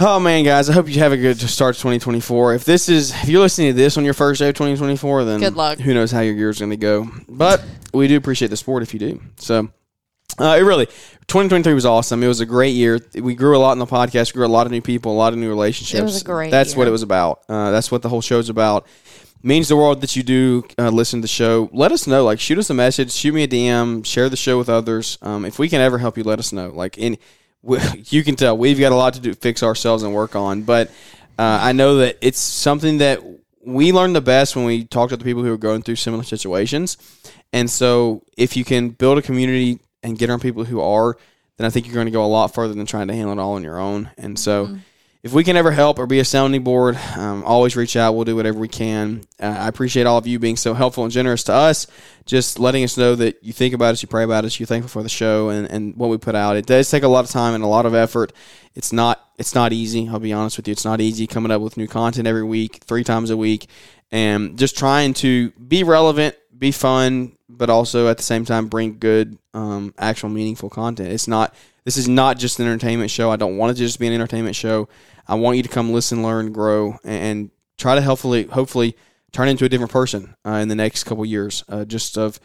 [0.00, 0.70] Oh man, guys!
[0.70, 2.54] I hope you have a good start to 2024.
[2.54, 5.40] If this is if you're listening to this on your first day of 2024, then
[5.40, 5.78] Good luck.
[5.80, 7.10] Who knows how your year's going to go?
[7.28, 9.20] But we do appreciate the sport if you do.
[9.38, 9.70] So,
[10.38, 12.22] uh, it really 2023 was awesome.
[12.22, 13.00] It was a great year.
[13.14, 14.32] We grew a lot in the podcast.
[14.32, 16.00] We Grew a lot of new people, a lot of new relationships.
[16.00, 17.42] It was a great That's what it was about.
[17.48, 18.86] Uh, that's what the whole show's about
[19.42, 21.70] means the world that you do uh, listen to the show.
[21.72, 22.24] Let us know.
[22.24, 25.18] Like, shoot us a message, shoot me a DM, share the show with others.
[25.22, 26.70] Um, if we can ever help you, let us know.
[26.70, 27.18] Like, in
[27.62, 30.62] we, you can tell we've got a lot to do, fix ourselves and work on.
[30.62, 30.88] But
[31.38, 33.20] uh, I know that it's something that
[33.64, 36.22] we learn the best when we talk to the people who are going through similar
[36.22, 36.96] situations.
[37.52, 41.16] And so, if you can build a community and get around people who are,
[41.58, 43.38] then I think you're going to go a lot further than trying to handle it
[43.38, 44.10] all on your own.
[44.16, 44.78] And so
[45.22, 48.14] if we can ever help or be a sounding board, um, always reach out.
[48.14, 49.22] We'll do whatever we can.
[49.40, 51.88] Uh, I appreciate all of you being so helpful and generous to us,
[52.24, 54.88] just letting us know that you think about us, you pray about us, you're thankful
[54.88, 56.56] for the show and, and what we put out.
[56.56, 58.32] It does take a lot of time and a lot of effort.
[58.74, 60.08] It's not it's not easy.
[60.08, 60.72] I'll be honest with you.
[60.72, 63.68] It's not easy coming up with new content every week, three times a week,
[64.12, 68.98] and just trying to be relevant, be fun, but also at the same time bring
[68.98, 71.10] good, um, actual meaningful content.
[71.10, 71.54] It's not
[71.88, 73.30] this is not just an entertainment show.
[73.30, 74.90] I don't want it to just be an entertainment show.
[75.26, 78.94] I want you to come listen, learn, grow, and, and try to hopefully hopefully
[79.32, 81.64] turn into a different person uh, in the next couple years.
[81.66, 82.40] Uh, just of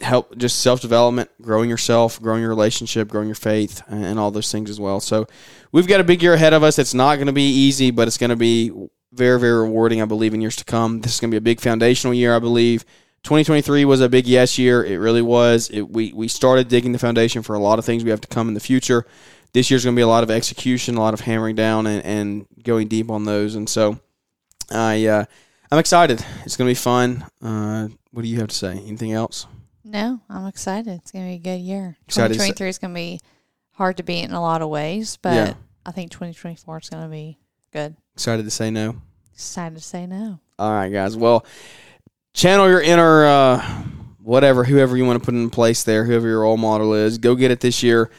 [0.00, 4.52] help just self development, growing yourself, growing your relationship, growing your faith, and all those
[4.52, 5.00] things as well.
[5.00, 5.26] So
[5.72, 6.78] we've got a big year ahead of us.
[6.78, 8.70] It's not going to be easy, but it's going to be
[9.10, 11.00] very, very rewarding, I believe, in years to come.
[11.00, 12.84] This is going to be a big foundational year, I believe.
[13.24, 14.84] 2023 was a big yes year.
[14.84, 15.70] It really was.
[15.70, 18.28] It, we, we started digging the foundation for a lot of things we have to
[18.28, 19.06] come in the future.
[19.52, 22.04] This year's going to be a lot of execution, a lot of hammering down and,
[22.04, 23.54] and going deep on those.
[23.54, 24.00] And so
[24.70, 25.24] I, uh,
[25.70, 26.24] I'm excited.
[26.44, 27.24] It's going to be fun.
[27.40, 28.72] Uh, what do you have to say?
[28.72, 29.46] Anything else?
[29.84, 31.00] No, I'm excited.
[31.00, 31.96] It's going to be a good year.
[32.06, 33.20] Excited 2023 is going to be
[33.72, 35.54] hard to beat in a lot of ways, but Yeah.
[35.84, 37.38] I think 2024 is going to be
[37.72, 37.96] good.
[38.14, 38.96] Excited to say no.
[39.34, 40.38] Excited to say no.
[40.58, 41.16] All right, guys.
[41.16, 41.44] Well,
[42.34, 43.82] channel your inner uh,
[44.22, 47.18] whatever, whoever you want to put in place there, whoever your role model is.
[47.18, 48.10] Go get it this year.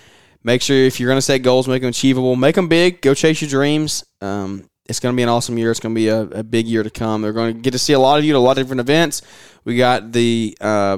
[0.43, 2.35] Make sure if you're going to set goals, make them achievable.
[2.35, 3.01] Make them big.
[3.01, 4.03] Go chase your dreams.
[4.21, 5.71] Um, it's going to be an awesome year.
[5.71, 7.21] It's going to be a, a big year to come.
[7.21, 8.81] They're going to get to see a lot of you at a lot of different
[8.81, 9.21] events.
[9.63, 10.97] We got the uh,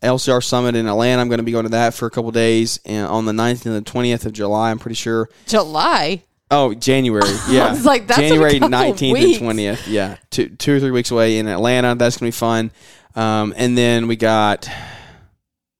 [0.00, 1.20] LCR Summit in Atlanta.
[1.20, 3.66] I'm going to be going to that for a couple days and on the 9th
[3.66, 4.70] and the 20th of July.
[4.70, 5.28] I'm pretty sure.
[5.46, 6.22] July.
[6.50, 7.28] Oh, January.
[7.48, 7.76] Yeah.
[7.82, 9.40] like, that's January 19th weeks.
[9.40, 9.88] and 20th.
[9.88, 10.16] Yeah.
[10.30, 11.94] Two, two or three weeks away in Atlanta.
[11.96, 12.70] That's going to be fun.
[13.14, 14.68] Um, and then we got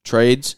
[0.05, 0.57] trades,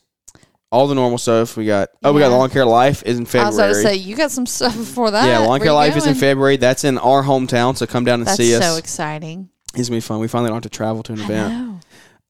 [0.71, 1.57] all the normal stuff.
[1.57, 2.37] We got, oh, we got Yeah.
[2.37, 3.45] Lawn Care Life is in February.
[3.45, 5.27] I was about to say, you got some stuff before that.
[5.27, 6.15] yeah, Lawn Care Life is in?
[6.15, 6.57] February.
[6.57, 7.77] That's in our hometown.
[7.77, 8.63] So come down and That's see us.
[8.65, 9.49] so exciting.
[9.75, 10.21] it's going to be fun.
[10.21, 11.53] We finally don't have to travel to an I event.
[11.55, 11.81] know.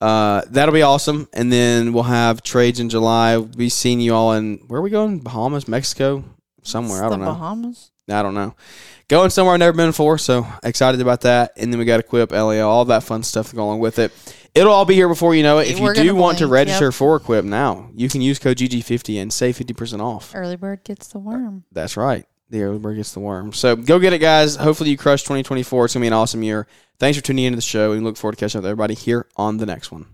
[0.01, 1.29] Uh, that'll be awesome.
[1.33, 3.37] And then we'll have trades in July.
[3.37, 5.19] We'll be seeing you all in, where are we going?
[5.21, 6.25] Bahamas, Mexico?
[6.69, 6.99] Somewhere.
[6.99, 7.33] It's I don't the know.
[7.33, 7.91] Bahamas.
[8.11, 8.55] I don't know.
[9.09, 11.53] Going somewhere I've never been before, so excited about that.
[11.57, 14.13] And then we got Equip, LAL, all that fun stuff to go along with it.
[14.55, 15.69] It'll all be here before you know it.
[15.69, 16.95] If you do want to register yep.
[16.95, 20.33] for Equip now, you can use code GG50 and save 50% off.
[20.35, 21.65] Early bird gets the worm.
[21.73, 22.27] That's right.
[22.51, 23.53] The early bird gets the worm.
[23.53, 24.57] So go get it, guys.
[24.57, 25.85] Hopefully you crush 2024.
[25.85, 26.67] It's going to be an awesome year.
[26.99, 28.95] Thanks for tuning into the show, and we look forward to catching up with everybody
[28.95, 30.07] here on the next one.